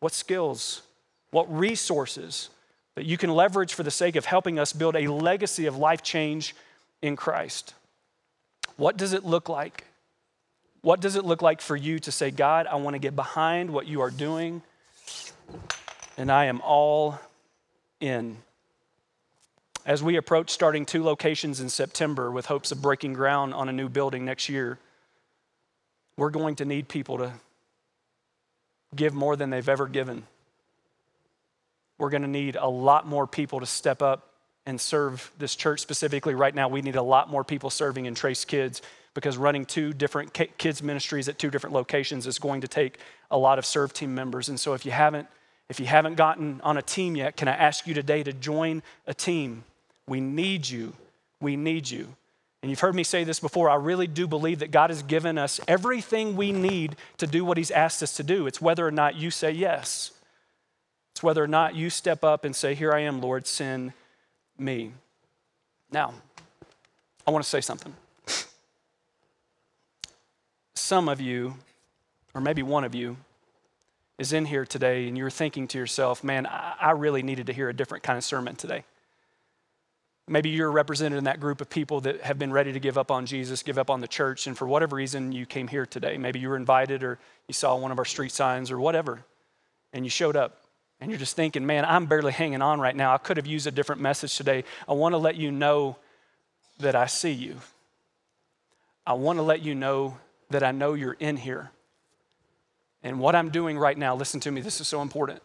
What 0.00 0.12
skills? 0.12 0.82
What 1.30 1.54
resources? 1.54 2.50
That 2.96 3.04
you 3.04 3.16
can 3.16 3.30
leverage 3.30 3.74
for 3.74 3.82
the 3.82 3.90
sake 3.90 4.16
of 4.16 4.24
helping 4.24 4.58
us 4.58 4.72
build 4.72 4.96
a 4.96 5.06
legacy 5.06 5.66
of 5.66 5.76
life 5.76 6.02
change 6.02 6.56
in 7.02 7.14
Christ. 7.14 7.74
What 8.76 8.96
does 8.96 9.12
it 9.12 9.24
look 9.24 9.48
like? 9.48 9.84
What 10.80 11.00
does 11.00 11.14
it 11.14 11.24
look 11.24 11.42
like 11.42 11.60
for 11.60 11.76
you 11.76 11.98
to 12.00 12.10
say, 12.10 12.30
God, 12.30 12.66
I 12.66 12.76
want 12.76 12.94
to 12.94 12.98
get 12.98 13.14
behind 13.14 13.70
what 13.70 13.86
you 13.86 14.00
are 14.00 14.10
doing, 14.10 14.62
and 16.16 16.32
I 16.32 16.46
am 16.46 16.60
all 16.62 17.18
in. 18.00 18.38
As 19.84 20.02
we 20.02 20.16
approach 20.16 20.50
starting 20.50 20.86
two 20.86 21.04
locations 21.04 21.60
in 21.60 21.68
September 21.68 22.30
with 22.30 22.46
hopes 22.46 22.72
of 22.72 22.82
breaking 22.82 23.12
ground 23.12 23.52
on 23.54 23.68
a 23.68 23.72
new 23.72 23.88
building 23.88 24.24
next 24.24 24.48
year, 24.48 24.78
we're 26.16 26.30
going 26.30 26.56
to 26.56 26.64
need 26.64 26.88
people 26.88 27.18
to 27.18 27.32
give 28.94 29.12
more 29.12 29.36
than 29.36 29.50
they've 29.50 29.68
ever 29.68 29.86
given. 29.86 30.24
We're 31.98 32.10
going 32.10 32.22
to 32.22 32.28
need 32.28 32.56
a 32.56 32.68
lot 32.68 33.06
more 33.06 33.26
people 33.26 33.60
to 33.60 33.66
step 33.66 34.02
up 34.02 34.30
and 34.66 34.80
serve 34.80 35.30
this 35.38 35.54
church 35.54 35.80
specifically. 35.80 36.34
Right 36.34 36.54
now, 36.54 36.68
we 36.68 36.82
need 36.82 36.96
a 36.96 37.02
lot 37.02 37.30
more 37.30 37.44
people 37.44 37.70
serving 37.70 38.06
in 38.06 38.14
Trace 38.14 38.44
Kids 38.44 38.82
because 39.14 39.38
running 39.38 39.64
two 39.64 39.94
different 39.94 40.34
kids 40.58 40.82
ministries 40.82 41.28
at 41.28 41.38
two 41.38 41.50
different 41.50 41.74
locations 41.74 42.26
is 42.26 42.38
going 42.38 42.60
to 42.60 42.68
take 42.68 42.98
a 43.30 43.38
lot 43.38 43.58
of 43.58 43.64
serve 43.64 43.92
team 43.94 44.14
members. 44.14 44.48
And 44.48 44.60
so 44.60 44.74
if 44.74 44.84
you 44.84 44.92
haven't 44.92 45.26
if 45.68 45.80
you 45.80 45.86
haven't 45.86 46.14
gotten 46.14 46.60
on 46.62 46.76
a 46.76 46.82
team 46.82 47.16
yet, 47.16 47.36
can 47.36 47.48
I 47.48 47.52
ask 47.52 47.88
you 47.88 47.94
today 47.94 48.22
to 48.22 48.32
join 48.32 48.84
a 49.06 49.14
team? 49.14 49.64
We 50.06 50.20
need 50.20 50.68
you. 50.68 50.92
We 51.40 51.56
need 51.56 51.90
you. 51.90 52.14
And 52.62 52.70
you've 52.70 52.80
heard 52.80 52.94
me 52.94 53.04
say 53.04 53.24
this 53.24 53.40
before. 53.40 53.68
I 53.68 53.74
really 53.74 54.06
do 54.06 54.26
believe 54.26 54.60
that 54.60 54.70
God 54.70 54.90
has 54.90 55.02
given 55.02 55.38
us 55.38 55.60
everything 55.66 56.36
we 56.36 56.52
need 56.52 56.96
to 57.18 57.26
do 57.26 57.44
what 57.44 57.56
He's 57.56 57.70
asked 57.70 58.02
us 58.02 58.16
to 58.16 58.22
do. 58.22 58.46
It's 58.46 58.60
whether 58.60 58.86
or 58.86 58.90
not 58.90 59.16
you 59.16 59.30
say 59.30 59.50
yes. 59.50 60.12
It's 61.16 61.22
whether 61.22 61.42
or 61.42 61.48
not 61.48 61.74
you 61.74 61.88
step 61.88 62.24
up 62.24 62.44
and 62.44 62.54
say, 62.54 62.74
Here 62.74 62.92
I 62.92 63.00
am, 63.00 63.22
Lord, 63.22 63.46
send 63.46 63.94
me. 64.58 64.92
Now, 65.90 66.12
I 67.26 67.30
want 67.30 67.42
to 67.42 67.48
say 67.48 67.62
something. 67.62 67.94
Some 70.74 71.08
of 71.08 71.18
you, 71.18 71.54
or 72.34 72.42
maybe 72.42 72.62
one 72.62 72.84
of 72.84 72.94
you, 72.94 73.16
is 74.18 74.34
in 74.34 74.44
here 74.44 74.66
today 74.66 75.08
and 75.08 75.16
you're 75.16 75.30
thinking 75.30 75.66
to 75.68 75.78
yourself, 75.78 76.22
man, 76.22 76.44
I 76.44 76.90
really 76.90 77.22
needed 77.22 77.46
to 77.46 77.54
hear 77.54 77.70
a 77.70 77.74
different 77.74 78.04
kind 78.04 78.18
of 78.18 78.22
sermon 78.22 78.54
today. 78.54 78.84
Maybe 80.28 80.50
you're 80.50 80.70
represented 80.70 81.16
in 81.16 81.24
that 81.24 81.40
group 81.40 81.62
of 81.62 81.70
people 81.70 82.02
that 82.02 82.20
have 82.20 82.38
been 82.38 82.52
ready 82.52 82.74
to 82.74 82.78
give 82.78 82.98
up 82.98 83.10
on 83.10 83.24
Jesus, 83.24 83.62
give 83.62 83.78
up 83.78 83.88
on 83.88 84.02
the 84.02 84.08
church, 84.08 84.46
and 84.46 84.54
for 84.54 84.68
whatever 84.68 84.96
reason 84.96 85.32
you 85.32 85.46
came 85.46 85.68
here 85.68 85.86
today. 85.86 86.18
Maybe 86.18 86.40
you 86.40 86.50
were 86.50 86.56
invited 86.56 87.02
or 87.02 87.18
you 87.48 87.54
saw 87.54 87.74
one 87.74 87.90
of 87.90 87.98
our 87.98 88.04
street 88.04 88.32
signs 88.32 88.70
or 88.70 88.78
whatever, 88.78 89.24
and 89.94 90.04
you 90.04 90.10
showed 90.10 90.36
up. 90.36 90.60
And 91.00 91.10
you're 91.10 91.18
just 91.18 91.36
thinking, 91.36 91.66
man, 91.66 91.84
I'm 91.84 92.06
barely 92.06 92.32
hanging 92.32 92.62
on 92.62 92.80
right 92.80 92.96
now. 92.96 93.12
I 93.12 93.18
could 93.18 93.36
have 93.36 93.46
used 93.46 93.66
a 93.66 93.70
different 93.70 94.00
message 94.00 94.36
today. 94.36 94.64
I 94.88 94.94
want 94.94 95.12
to 95.12 95.18
let 95.18 95.36
you 95.36 95.52
know 95.52 95.96
that 96.78 96.94
I 96.94 97.06
see 97.06 97.32
you. 97.32 97.56
I 99.06 99.12
want 99.12 99.38
to 99.38 99.42
let 99.42 99.62
you 99.62 99.74
know 99.74 100.18
that 100.50 100.62
I 100.62 100.72
know 100.72 100.94
you're 100.94 101.16
in 101.18 101.36
here. 101.36 101.70
And 103.02 103.20
what 103.20 103.34
I'm 103.36 103.50
doing 103.50 103.78
right 103.78 103.96
now, 103.96 104.16
listen 104.16 104.40
to 104.40 104.50
me, 104.50 104.60
this 104.60 104.80
is 104.80 104.88
so 104.88 105.02
important. 105.02 105.42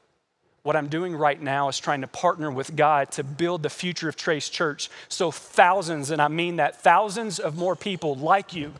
What 0.64 0.76
I'm 0.76 0.88
doing 0.88 1.16
right 1.16 1.42
now 1.42 1.70
is 1.70 1.80
trying 1.80 2.02
to 2.02 2.08
partner 2.08 2.52
with 2.52 2.76
God 2.76 3.12
to 3.14 3.24
build 3.24 3.64
the 3.64 3.70
future 3.70 4.08
of 4.08 4.16
Trace 4.16 4.48
Church 4.48 4.90
so 5.10 5.32
thousands, 5.32 6.12
and 6.12 6.22
I 6.22 6.28
mean 6.28 6.58
that, 6.58 6.82
thousands 6.82 7.40
of 7.40 7.58
more 7.58 7.76
people 7.76 8.16
like 8.16 8.54
you 8.54 8.74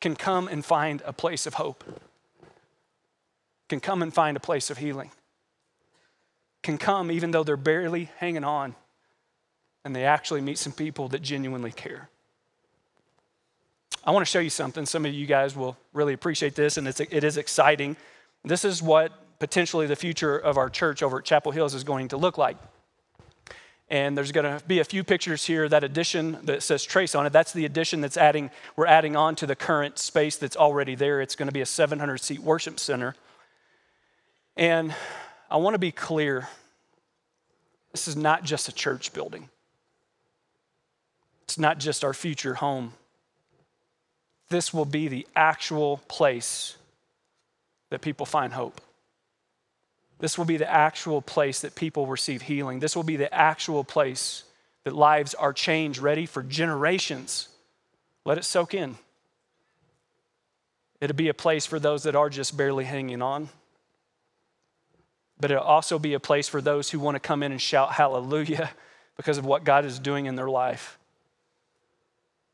can 0.00 0.16
come 0.16 0.48
and 0.48 0.64
find 0.64 1.02
a 1.06 1.12
place 1.12 1.46
of 1.46 1.54
hope, 1.54 1.84
can 3.68 3.80
come 3.80 4.02
and 4.02 4.12
find 4.12 4.36
a 4.36 4.40
place 4.40 4.68
of 4.68 4.78
healing, 4.78 5.10
can 6.64 6.78
come 6.78 7.12
even 7.12 7.30
though 7.30 7.44
they're 7.44 7.56
barely 7.56 8.10
hanging 8.18 8.42
on 8.42 8.74
and 9.84 9.94
they 9.94 10.04
actually 10.04 10.40
meet 10.40 10.58
some 10.58 10.72
people 10.72 11.08
that 11.08 11.22
genuinely 11.22 11.70
care. 11.70 12.08
I 14.02 14.10
want 14.10 14.26
to 14.26 14.30
show 14.30 14.40
you 14.40 14.50
something. 14.50 14.84
Some 14.86 15.06
of 15.06 15.14
you 15.14 15.26
guys 15.26 15.56
will 15.56 15.76
really 15.92 16.12
appreciate 16.12 16.54
this, 16.54 16.76
and 16.76 16.88
it's, 16.88 17.00
it 17.00 17.24
is 17.24 17.36
exciting. 17.36 17.96
This 18.44 18.64
is 18.64 18.82
what 18.82 19.12
potentially 19.38 19.86
the 19.86 19.96
future 19.96 20.36
of 20.36 20.58
our 20.58 20.68
church 20.68 21.02
over 21.02 21.18
at 21.18 21.24
Chapel 21.24 21.52
Hills 21.52 21.74
is 21.74 21.84
going 21.84 22.08
to 22.08 22.16
look 22.16 22.36
like. 22.36 22.56
And 23.88 24.16
there's 24.16 24.32
going 24.32 24.58
to 24.58 24.64
be 24.66 24.80
a 24.80 24.84
few 24.84 25.04
pictures 25.04 25.44
here. 25.44 25.68
That 25.68 25.84
addition 25.84 26.38
that 26.44 26.62
says 26.62 26.84
Trace 26.84 27.14
on 27.14 27.26
it, 27.26 27.32
that's 27.32 27.52
the 27.52 27.66
addition 27.66 28.00
that's 28.00 28.16
adding, 28.16 28.50
we're 28.76 28.86
adding 28.86 29.16
on 29.16 29.36
to 29.36 29.46
the 29.46 29.56
current 29.56 29.98
space 29.98 30.36
that's 30.36 30.56
already 30.56 30.94
there. 30.94 31.20
It's 31.20 31.36
going 31.36 31.48
to 31.48 31.52
be 31.52 31.60
a 31.60 31.66
700 31.66 32.18
seat 32.18 32.40
worship 32.40 32.80
center. 32.80 33.14
And 34.56 34.94
I 35.50 35.56
want 35.56 35.74
to 35.74 35.78
be 35.78 35.92
clear 35.92 36.48
this 37.92 38.08
is 38.08 38.16
not 38.16 38.44
just 38.44 38.68
a 38.68 38.72
church 38.72 39.12
building, 39.12 39.48
it's 41.44 41.58
not 41.58 41.78
just 41.78 42.04
our 42.04 42.14
future 42.14 42.54
home 42.54 42.94
this 44.48 44.72
will 44.72 44.84
be 44.84 45.08
the 45.08 45.26
actual 45.34 45.98
place 46.08 46.76
that 47.90 48.00
people 48.00 48.26
find 48.26 48.52
hope. 48.52 48.80
This 50.20 50.38
will 50.38 50.44
be 50.44 50.56
the 50.56 50.70
actual 50.70 51.20
place 51.20 51.60
that 51.60 51.74
people 51.74 52.06
receive 52.06 52.42
healing. 52.42 52.78
This 52.78 52.94
will 52.94 53.02
be 53.02 53.16
the 53.16 53.32
actual 53.34 53.84
place 53.84 54.44
that 54.84 54.94
lives 54.94 55.34
are 55.34 55.52
changed, 55.52 55.98
ready 55.98 56.26
for 56.26 56.42
generations. 56.42 57.48
Let 58.24 58.38
it 58.38 58.44
soak 58.44 58.74
in. 58.74 58.96
It'll 61.00 61.16
be 61.16 61.28
a 61.28 61.34
place 61.34 61.66
for 61.66 61.78
those 61.78 62.04
that 62.04 62.14
are 62.14 62.30
just 62.30 62.56
barely 62.56 62.84
hanging 62.84 63.22
on. 63.22 63.48
But 65.40 65.50
it'll 65.50 65.64
also 65.64 65.98
be 65.98 66.14
a 66.14 66.20
place 66.20 66.48
for 66.48 66.60
those 66.60 66.90
who 66.90 67.00
want 67.00 67.16
to 67.16 67.20
come 67.20 67.42
in 67.42 67.52
and 67.52 67.60
shout 67.60 67.92
hallelujah 67.92 68.70
because 69.16 69.38
of 69.38 69.44
what 69.44 69.64
God 69.64 69.84
is 69.84 69.98
doing 69.98 70.26
in 70.26 70.36
their 70.36 70.48
life. 70.48 70.98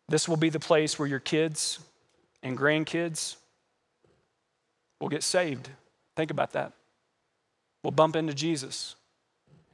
This 0.09 0.29
will 0.29 0.37
be 0.37 0.51
the 0.51 0.61
place 0.61 0.99
where 0.99 1.09
your 1.09 1.21
kids 1.21 1.79
and 2.43 2.59
grandkids 2.59 3.37
will 5.01 5.09
get 5.09 5.23
saved. 5.23 5.69
Think 6.17 6.31
about 6.31 6.53
that. 6.53 6.73
We'll 7.83 7.93
bump 7.93 8.17
into 8.17 8.35
Jesus, 8.35 8.97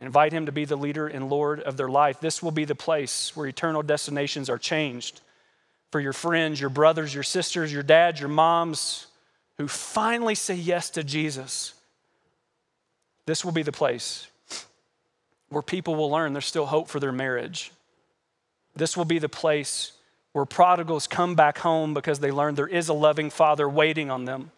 invite 0.00 0.32
him 0.32 0.46
to 0.46 0.52
be 0.52 0.64
the 0.64 0.76
leader 0.76 1.08
and 1.08 1.28
Lord 1.28 1.60
of 1.60 1.76
their 1.76 1.88
life. 1.88 2.20
This 2.20 2.42
will 2.42 2.52
be 2.52 2.64
the 2.64 2.74
place 2.74 3.34
where 3.34 3.46
eternal 3.46 3.82
destinations 3.82 4.48
are 4.48 4.58
changed 4.58 5.22
for 5.90 6.00
your 6.00 6.12
friends, 6.12 6.60
your 6.60 6.70
brothers, 6.70 7.14
your 7.14 7.22
sisters, 7.22 7.72
your 7.72 7.82
dads, 7.82 8.20
your 8.20 8.28
moms 8.28 9.06
who 9.58 9.66
finally 9.66 10.34
say 10.34 10.54
yes 10.54 10.90
to 10.90 11.02
Jesus. 11.02 11.72
This 13.26 13.44
will 13.44 13.52
be 13.52 13.62
the 13.62 13.72
place 13.72 14.28
where 15.48 15.62
people 15.62 15.94
will 15.94 16.10
learn 16.10 16.32
there's 16.32 16.46
still 16.46 16.66
hope 16.66 16.88
for 16.88 17.00
their 17.00 17.12
marriage. 17.12 17.72
This 18.74 18.96
will 18.96 19.04
be 19.04 19.18
the 19.18 19.28
place 19.28 19.92
where 20.32 20.44
prodigals 20.44 21.06
come 21.06 21.34
back 21.34 21.58
home 21.58 21.94
because 21.94 22.20
they 22.20 22.30
learn 22.30 22.54
there 22.54 22.66
is 22.66 22.88
a 22.88 22.94
loving 22.94 23.30
father 23.30 23.68
waiting 23.68 24.10
on 24.10 24.24
them. 24.24 24.50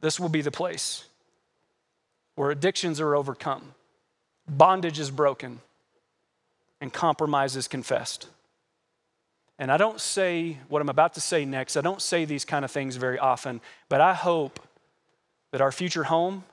This 0.00 0.20
will 0.20 0.28
be 0.28 0.42
the 0.42 0.50
place 0.50 1.04
where 2.34 2.50
addictions 2.50 3.00
are 3.00 3.14
overcome, 3.14 3.74
bondage 4.48 4.98
is 4.98 5.10
broken, 5.10 5.60
and 6.80 6.92
compromise 6.92 7.56
is 7.56 7.68
confessed. 7.68 8.26
And 9.58 9.70
I 9.70 9.76
don't 9.76 10.00
say 10.00 10.58
what 10.68 10.82
I'm 10.82 10.88
about 10.88 11.14
to 11.14 11.20
say 11.20 11.44
next, 11.44 11.76
I 11.76 11.80
don't 11.80 12.02
say 12.02 12.24
these 12.24 12.44
kind 12.44 12.64
of 12.64 12.70
things 12.70 12.96
very 12.96 13.18
often, 13.18 13.60
but 13.88 14.00
I 14.00 14.12
hope 14.12 14.60
that 15.52 15.60
our 15.60 15.72
future 15.72 16.04
home 16.04 16.44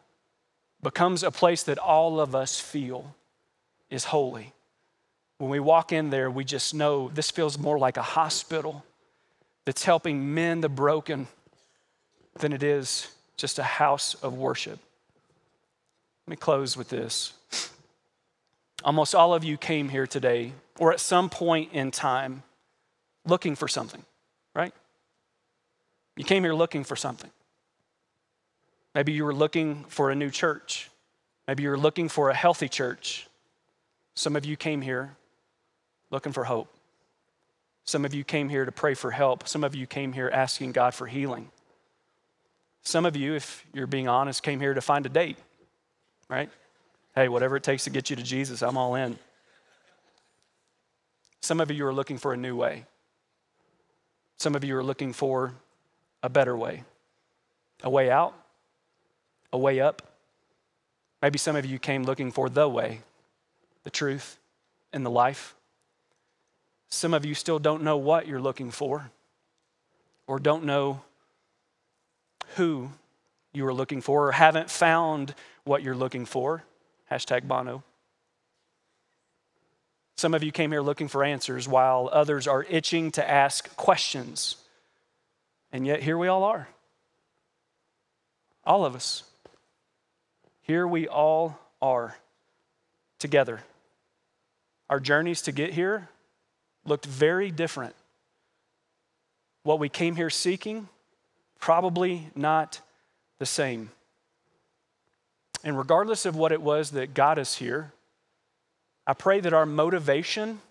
becomes 0.84 1.24
a 1.24 1.32
place 1.32 1.64
that 1.64 1.78
all 1.78 2.20
of 2.20 2.36
us 2.36 2.60
feel 2.60 3.16
is 3.90 4.06
holy 4.06 4.54
when 5.42 5.50
we 5.50 5.60
walk 5.60 5.92
in 5.92 6.12
there, 6.12 6.30
we 6.30 6.44
just 6.44 6.76
know 6.76 7.10
this 7.16 7.32
feels 7.32 7.58
more 7.58 7.80
like 7.80 7.98
a 7.98 8.04
hospital 8.04 8.86
that's 9.66 9.84
helping 9.84 10.36
mend 10.36 10.64
the 10.64 10.70
broken 10.70 11.26
than 12.38 12.54
it 12.54 12.62
is 12.62 13.08
just 13.38 13.58
a 13.58 13.64
house 13.64 14.14
of 14.22 14.36
worship. 14.36 14.78
Let 16.28 16.32
me 16.32 16.36
close 16.36 16.78
with 16.78 16.90
this. 16.90 17.34
Almost 18.84 19.16
all 19.16 19.34
of 19.34 19.44
you 19.44 19.58
came 19.58 19.90
here 19.90 20.06
today, 20.06 20.54
or 20.78 20.94
at 20.94 21.00
some 21.00 21.28
point 21.28 21.74
in 21.74 21.90
time, 21.90 22.44
looking 23.26 23.56
for 23.56 23.68
something, 23.68 24.06
right? 24.54 24.76
You 26.18 26.24
came 26.24 26.44
here 26.44 26.54
looking 26.54 26.84
for 26.84 26.96
something. 26.96 27.32
Maybe 28.94 29.14
you 29.14 29.26
were 29.26 29.34
looking 29.34 29.86
for 29.86 30.12
a 30.12 30.16
new 30.16 30.30
church. 30.30 30.90
Maybe 31.48 31.64
you 31.64 31.70
were 31.70 31.78
looking 31.78 32.10
for 32.10 32.30
a 32.30 32.36
healthy 32.36 32.68
church. 32.68 33.28
Some 34.16 34.36
of 34.36 34.46
you 34.46 34.58
came 34.58 34.82
here 34.82 35.16
looking 36.10 36.34
for 36.34 36.44
hope. 36.44 36.68
Some 37.86 38.06
of 38.06 38.14
you 38.14 38.24
came 38.24 38.50
here 38.50 38.66
to 38.66 38.72
pray 38.72 38.94
for 38.94 39.12
help. 39.12 39.48
Some 39.48 39.64
of 39.64 39.74
you 39.74 39.88
came 39.88 40.14
here 40.14 40.30
asking 40.32 40.74
God 40.74 40.94
for 40.94 41.08
healing. 41.08 41.50
Some 42.84 43.06
of 43.06 43.16
you, 43.16 43.36
if 43.36 43.66
you're 43.74 43.88
being 43.88 44.08
honest, 44.08 44.44
came 44.44 44.60
here 44.60 44.74
to 44.74 44.82
find 44.82 45.06
a 45.06 45.10
date, 45.10 45.38
right? 46.30 46.50
Hey, 47.16 47.28
whatever 47.28 47.56
it 47.56 47.64
takes 47.64 47.84
to 47.86 47.90
get 47.90 48.10
you 48.10 48.16
to 48.16 48.24
Jesus, 48.24 48.62
I'm 48.62 48.78
all 48.78 48.96
in. 48.96 49.18
Some 51.42 51.60
of 51.60 51.72
you 51.72 51.86
are 51.86 51.94
looking 51.94 52.18
for 52.18 52.34
a 52.34 52.38
new 52.38 52.56
way. 52.56 52.86
Some 54.38 54.56
of 54.56 54.64
you 54.64 54.76
are 54.78 54.84
looking 54.84 55.14
for 55.14 55.54
a 56.24 56.30
better 56.30 56.56
way, 56.56 56.84
a 57.84 57.90
way 57.90 58.10
out, 58.10 58.34
a 59.54 59.58
way 59.58 59.80
up. 59.80 60.02
Maybe 61.22 61.38
some 61.38 61.56
of 61.56 61.66
you 61.66 61.80
came 61.80 62.04
looking 62.04 62.32
for 62.32 62.50
the 62.50 62.68
way, 62.68 63.02
the 63.84 63.90
truth, 63.90 64.38
and 64.92 65.06
the 65.06 65.10
life. 65.10 65.56
Some 66.90 67.14
of 67.14 67.26
you 67.26 67.36
still 67.36 67.60
don't 67.60 67.84
know 67.84 67.98
what 67.98 68.28
you're 68.28 68.42
looking 68.42 68.72
for 68.72 69.12
or 70.28 70.40
don't 70.40 70.66
know 70.66 71.02
who 72.56 72.90
you 73.54 73.66
are 73.66 73.74
looking 73.74 74.02
for 74.02 74.28
or 74.28 74.32
haven't 74.32 74.70
found 74.70 75.36
what 75.64 75.84
you're 75.84 75.96
looking 75.96 76.26
for. 76.26 76.64
Hashtag 77.12 77.48
Bono. 77.48 77.84
Some 80.16 80.34
of 80.34 80.44
you 80.44 80.52
came 80.52 80.72
here 80.72 80.82
looking 80.82 81.08
for 81.08 81.24
answers, 81.24 81.68
while 81.68 82.08
others 82.12 82.48
are 82.48 82.64
itching 82.70 83.12
to 83.14 83.28
ask 83.28 83.76
questions. 83.76 84.58
And 85.72 85.88
yet, 85.88 86.04
here 86.04 86.18
we 86.18 86.28
all 86.28 86.44
are. 86.44 86.68
All 88.64 88.86
of 88.86 88.96
us. 88.96 89.24
Here 90.72 90.88
we 90.88 91.06
all 91.06 91.60
are 91.82 92.16
together. 93.20 93.60
Our 94.90 95.02
journeys 95.02 95.42
to 95.42 95.52
get 95.52 95.74
here 95.74 96.08
looked 96.86 97.06
very 97.06 97.52
different. 97.52 97.94
What 99.64 99.80
we 99.80 99.90
came 99.90 100.16
here 100.16 100.30
seeking, 100.30 100.88
probably 101.60 102.30
not 102.36 102.80
the 103.38 103.46
same. 103.46 103.92
And 105.62 105.78
regardless 105.78 106.26
of 106.26 106.38
what 106.38 106.54
it 106.54 106.62
was 106.62 106.92
that 106.92 107.14
got 107.14 107.38
us 107.38 107.56
here, 107.56 107.92
I 109.06 109.14
pray 109.14 109.42
that 109.42 109.52
our 109.52 109.66
motivation, 109.66 110.62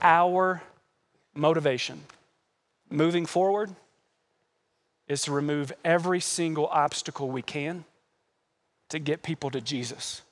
our 0.00 0.62
motivation 1.34 2.04
moving 2.88 3.26
forward, 3.26 3.70
is 5.08 5.20
to 5.24 5.32
remove 5.32 5.74
every 5.84 6.20
single 6.20 6.68
obstacle 6.68 7.28
we 7.28 7.42
can 7.42 7.84
to 8.88 8.98
get 8.98 9.22
people 9.22 9.50
to 9.50 9.60
Jesus. 9.60 10.22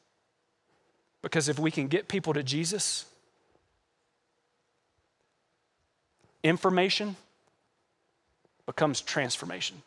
Because 1.23 1.49
if 1.49 1.59
we 1.59 1.71
can 1.71 1.89
get 1.89 2.09
people 2.09 2.35
to 2.35 2.43
Jesus, 2.43 3.07
information 6.43 7.17
becomes 8.67 9.01
transformation. 9.01 9.83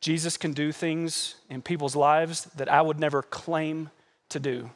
Jesus 0.00 0.36
can 0.36 0.52
do 0.52 0.72
things 0.72 1.34
in 1.50 1.60
people's 1.60 1.96
lives 1.96 2.44
that 2.56 2.70
I 2.70 2.80
would 2.80 3.00
never 3.00 3.22
claim 3.22 3.90
to 4.28 4.38
do, 4.38 4.70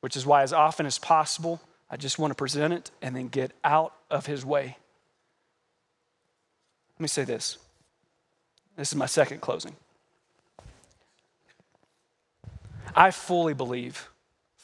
which 0.00 0.16
is 0.16 0.26
why, 0.26 0.42
as 0.42 0.52
often 0.52 0.86
as 0.86 0.98
possible, 0.98 1.60
I 1.90 1.96
just 1.96 2.18
want 2.18 2.30
to 2.30 2.34
present 2.34 2.72
it 2.72 2.90
and 3.00 3.16
then 3.16 3.28
get 3.28 3.52
out 3.64 3.94
of 4.10 4.26
his 4.26 4.44
way. 4.44 4.76
Let 6.96 7.00
me 7.00 7.08
say 7.08 7.24
this. 7.24 7.58
This 8.76 8.88
is 8.88 8.96
my 8.96 9.06
second 9.06 9.40
closing. 9.40 9.76
I 12.94 13.10
fully 13.10 13.54
believe 13.54 14.08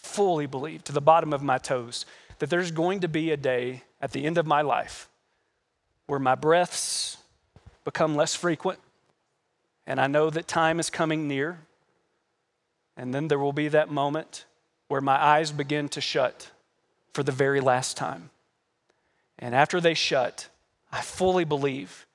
fully 0.08 0.46
believe 0.46 0.82
to 0.82 0.92
the 0.92 1.00
bottom 1.00 1.32
of 1.32 1.42
my 1.42 1.58
toes 1.58 2.06
that 2.38 2.50
there's 2.50 2.70
going 2.70 3.00
to 3.00 3.08
be 3.08 3.30
a 3.30 3.36
day 3.36 3.82
at 4.00 4.12
the 4.12 4.24
end 4.24 4.38
of 4.38 4.46
my 4.46 4.62
life 4.62 5.08
where 6.06 6.18
my 6.18 6.34
breaths 6.34 7.18
become 7.84 8.16
less 8.16 8.34
frequent, 8.34 8.78
and 9.86 10.00
I 10.00 10.06
know 10.06 10.30
that 10.30 10.48
time 10.48 10.80
is 10.80 10.90
coming 10.90 11.28
near. 11.28 11.60
And 12.96 13.14
then 13.14 13.28
there 13.28 13.38
will 13.38 13.52
be 13.52 13.68
that 13.68 13.90
moment 13.90 14.44
where 14.88 15.00
my 15.00 15.22
eyes 15.22 15.52
begin 15.52 15.88
to 15.90 16.00
shut 16.00 16.50
for 17.12 17.22
the 17.22 17.30
very 17.32 17.60
last 17.60 17.96
time. 17.96 18.30
And 19.38 19.54
after 19.54 19.80
they 19.80 19.94
shut, 19.94 20.48
I 20.90 21.02
fully 21.02 21.44
believe 21.44 22.06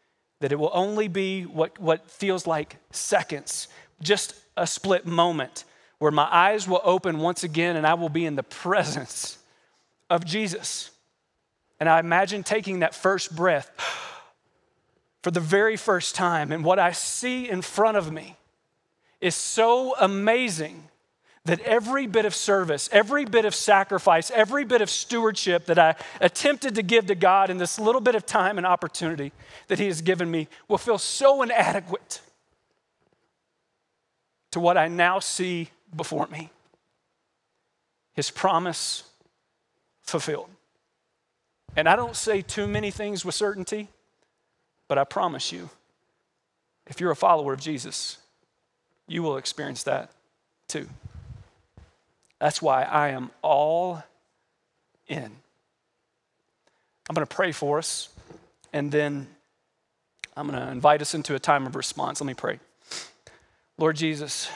that 0.42 0.52
it 0.52 0.60
will 0.60 0.72
only 0.74 1.08
be 1.08 1.44
what, 1.44 1.80
what 1.80 2.10
feels 2.12 2.46
like 2.46 2.78
seconds, 2.92 3.68
just 4.02 4.34
a 4.58 4.68
split 4.68 5.06
moment 5.06 5.64
where 6.04 6.12
my 6.12 6.28
eyes 6.30 6.68
will 6.68 6.82
open 6.84 7.18
once 7.18 7.46
again 7.46 7.78
and 7.78 7.88
I 7.88 7.94
will 7.94 8.10
be 8.10 8.26
in 8.26 8.36
the 8.36 8.44
presence 8.44 9.38
of 10.10 10.26
Jesus. 10.26 10.92
And 11.80 11.88
I 11.88 12.02
imagine 12.02 12.44
taking 12.44 12.80
that 12.80 12.94
first 12.94 13.34
breath 13.34 13.72
for 15.22 15.32
the 15.32 15.40
very 15.40 15.78
first 15.78 16.14
time, 16.14 16.52
and 16.52 16.66
what 16.66 16.78
I 16.78 16.92
see 16.92 17.50
in 17.50 17.62
front 17.62 17.96
of 17.96 18.12
me 18.12 18.36
is 19.22 19.34
so 19.34 19.96
amazing 19.98 20.90
that 21.46 21.62
every 21.62 22.06
bit 22.06 22.26
of 22.26 22.36
service, 22.36 22.90
every 22.92 23.24
bit 23.24 23.46
of 23.46 23.56
sacrifice, 23.56 24.30
every 24.32 24.66
bit 24.66 24.82
of 24.82 24.90
stewardship 24.90 25.68
that 25.68 25.80
I 25.80 25.96
attempted 26.20 26.76
to 26.76 26.84
give 26.84 27.08
to 27.08 27.16
God 27.16 27.50
in 27.50 27.60
this 27.60 27.80
little 27.80 28.02
bit 28.02 28.16
of 28.16 28.26
time 28.26 28.58
and 28.58 28.68
opportunity 28.68 29.32
that 29.70 29.80
He 29.80 29.88
has 29.88 30.02
given 30.02 30.30
me 30.30 30.50
will 30.68 30.78
feel 30.78 30.98
so 30.98 31.42
inadequate 31.44 32.20
to 34.52 34.60
what 34.60 34.78
I 34.78 34.90
now 34.90 35.20
see 35.20 35.70
before 35.96 36.28
me. 36.28 36.50
His 38.14 38.32
promise 38.32 39.04
fulfilled. 40.02 40.50
And 41.76 41.90
I 41.90 41.96
don't 41.96 42.16
say 42.16 42.42
too 42.42 42.68
many 42.68 42.92
things 42.92 43.26
with 43.26 43.36
certainty, 43.36 43.88
but 44.88 44.98
I 44.98 45.04
promise 45.04 45.52
you, 45.52 45.70
if 46.86 47.00
you're 47.00 47.12
a 47.12 47.16
follower 47.16 47.54
of 47.54 47.60
Jesus, 47.60 48.18
you 49.08 49.24
will 49.24 49.38
experience 49.38 49.84
that 49.84 50.12
too. 50.68 50.88
That's 52.40 52.62
why 52.62 52.84
I 52.84 53.10
am 53.10 53.32
all 53.42 54.04
in. 55.08 55.32
I'm 57.10 57.16
going 57.16 57.26
to 57.26 57.36
pray 57.36 57.52
for 57.52 57.78
us, 57.78 58.10
and 58.72 58.92
then 58.92 59.28
I'm 60.36 60.48
going 60.48 60.60
to 60.60 60.72
invite 60.72 61.02
us 61.02 61.14
into 61.14 61.36
a 61.36 61.40
time 61.40 61.66
of 61.66 61.76
response. 61.76 62.22
Let 62.22 62.28
me 62.28 62.34
pray. 62.34 62.60
Lord 63.78 63.96
Jesus, 63.96 64.50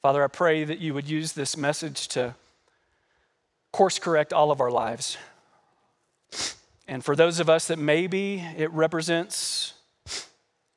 Father, 0.00 0.22
I 0.22 0.28
pray 0.28 0.62
that 0.62 0.78
you 0.78 0.94
would 0.94 1.08
use 1.08 1.32
this 1.32 1.56
message 1.56 2.06
to 2.08 2.36
course 3.72 3.98
correct 3.98 4.32
all 4.32 4.50
of 4.50 4.60
our 4.60 4.70
lives. 4.70 5.18
And 6.86 7.04
for 7.04 7.16
those 7.16 7.40
of 7.40 7.50
us 7.50 7.66
that 7.66 7.78
maybe 7.78 8.42
it 8.56 8.70
represents, 8.72 9.74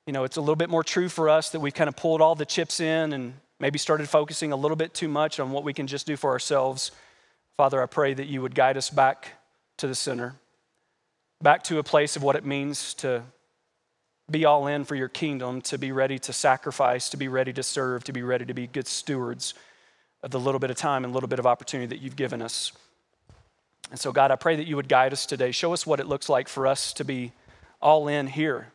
you 0.07 0.13
know, 0.13 0.23
it's 0.23 0.38
a 0.38 0.41
little 0.41 0.55
bit 0.55 0.69
more 0.69 0.84
true 0.84 1.07
for 1.07 1.29
us 1.29 1.49
that 1.49 1.60
we've 1.60 1.73
kind 1.73 1.88
of 1.88 1.95
pulled 1.95 2.19
all 2.19 2.36
the 2.36 2.45
chips 2.45 2.79
in 2.79 3.13
and 3.13 3.34
maybe 3.60 3.77
started 3.77 4.10
focusing 4.10 4.51
a 4.51 4.55
little 4.55 4.75
bit 4.75 4.93
too 4.93 5.07
much 5.07 5.39
on 5.39 5.51
what 5.51 5.63
we 5.63 5.73
can 5.73 5.88
just 5.88 6.07
do 6.07 6.17
for 6.17 6.31
ourselves. 6.31 6.91
Father, 7.57 7.81
I 7.81 7.86
pray 7.86 8.13
that 8.15 8.25
you 8.25 8.41
would 8.41 8.55
guide 8.55 8.75
us 8.75 8.89
back 8.89 9.34
to 9.77 9.88
the 9.88 9.95
center, 9.95 10.36
back 11.41 11.63
to 11.65 11.77
a 11.77 11.84
place 11.84 12.15
of 12.15 12.23
what 12.23 12.36
it 12.36 12.43
means 12.43 12.95
to 12.95 13.23
be 14.32 14.46
all 14.46 14.67
in 14.67 14.86
for 14.86 14.96
your 14.96 15.10
kingdom, 15.10 15.62
to 15.62 15.78
be 15.78 15.91
ready 15.91 16.17
to 16.20 16.34
sacrifice, 16.34 17.10
to 17.10 17.17
be 17.17 17.28
ready 17.28 17.54
to 17.54 17.63
serve, 17.63 18.04
to 18.06 18.13
be 18.13 18.24
ready 18.24 18.46
to 18.46 18.54
be 18.54 18.67
good 18.67 18.88
stewards 18.88 19.54
of 20.24 20.32
the 20.32 20.39
little 20.39 20.60
bit 20.60 20.70
of 20.70 20.78
time 20.78 21.04
and 21.04 21.13
little 21.13 21.30
bit 21.30 21.39
of 21.39 21.46
opportunity 21.46 21.88
that 21.88 22.02
you've 22.02 22.15
given 22.15 22.41
us. 22.41 22.72
And 23.89 24.00
so, 24.00 24.12
God, 24.12 24.32
I 24.32 24.36
pray 24.36 24.56
that 24.56 24.67
you 24.67 24.76
would 24.76 24.88
guide 24.88 25.13
us 25.13 25.26
today. 25.26 25.52
Show 25.52 25.74
us 25.74 25.86
what 25.86 26.00
it 26.00 26.08
looks 26.08 26.30
like 26.30 26.48
for 26.48 26.65
us 26.65 26.94
to 26.94 27.04
be 27.04 27.34
all 27.82 28.08
in 28.08 28.28
here 28.28 28.67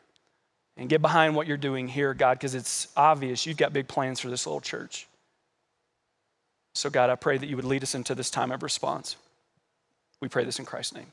and 0.77 0.88
get 0.88 1.01
behind 1.01 1.35
what 1.35 1.47
you're 1.47 1.57
doing 1.57 1.88
here, 1.88 2.12
God, 2.12 2.35
because 2.35 2.55
it's 2.55 2.88
obvious 2.97 3.47
you've 3.47 3.57
got 3.57 3.73
big 3.73 3.88
plans 3.88 4.21
for 4.21 4.29
this 4.29 4.47
little 4.47 4.61
church. 4.61 5.07
So, 6.75 6.90
God, 6.90 7.09
I 7.09 7.14
pray 7.14 7.38
that 7.38 7.47
you 7.47 7.57
would 7.57 7.64
lead 7.64 7.83
us 7.83 7.95
into 7.95 8.14
this 8.14 8.31
time 8.31 8.53
of 8.53 8.62
response. 8.62 9.16
We 10.21 10.29
pray 10.29 10.45
this 10.45 10.59
in 10.59 10.66
Christ's 10.66 10.95
name. 10.95 11.12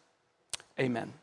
Amen. 0.78 1.14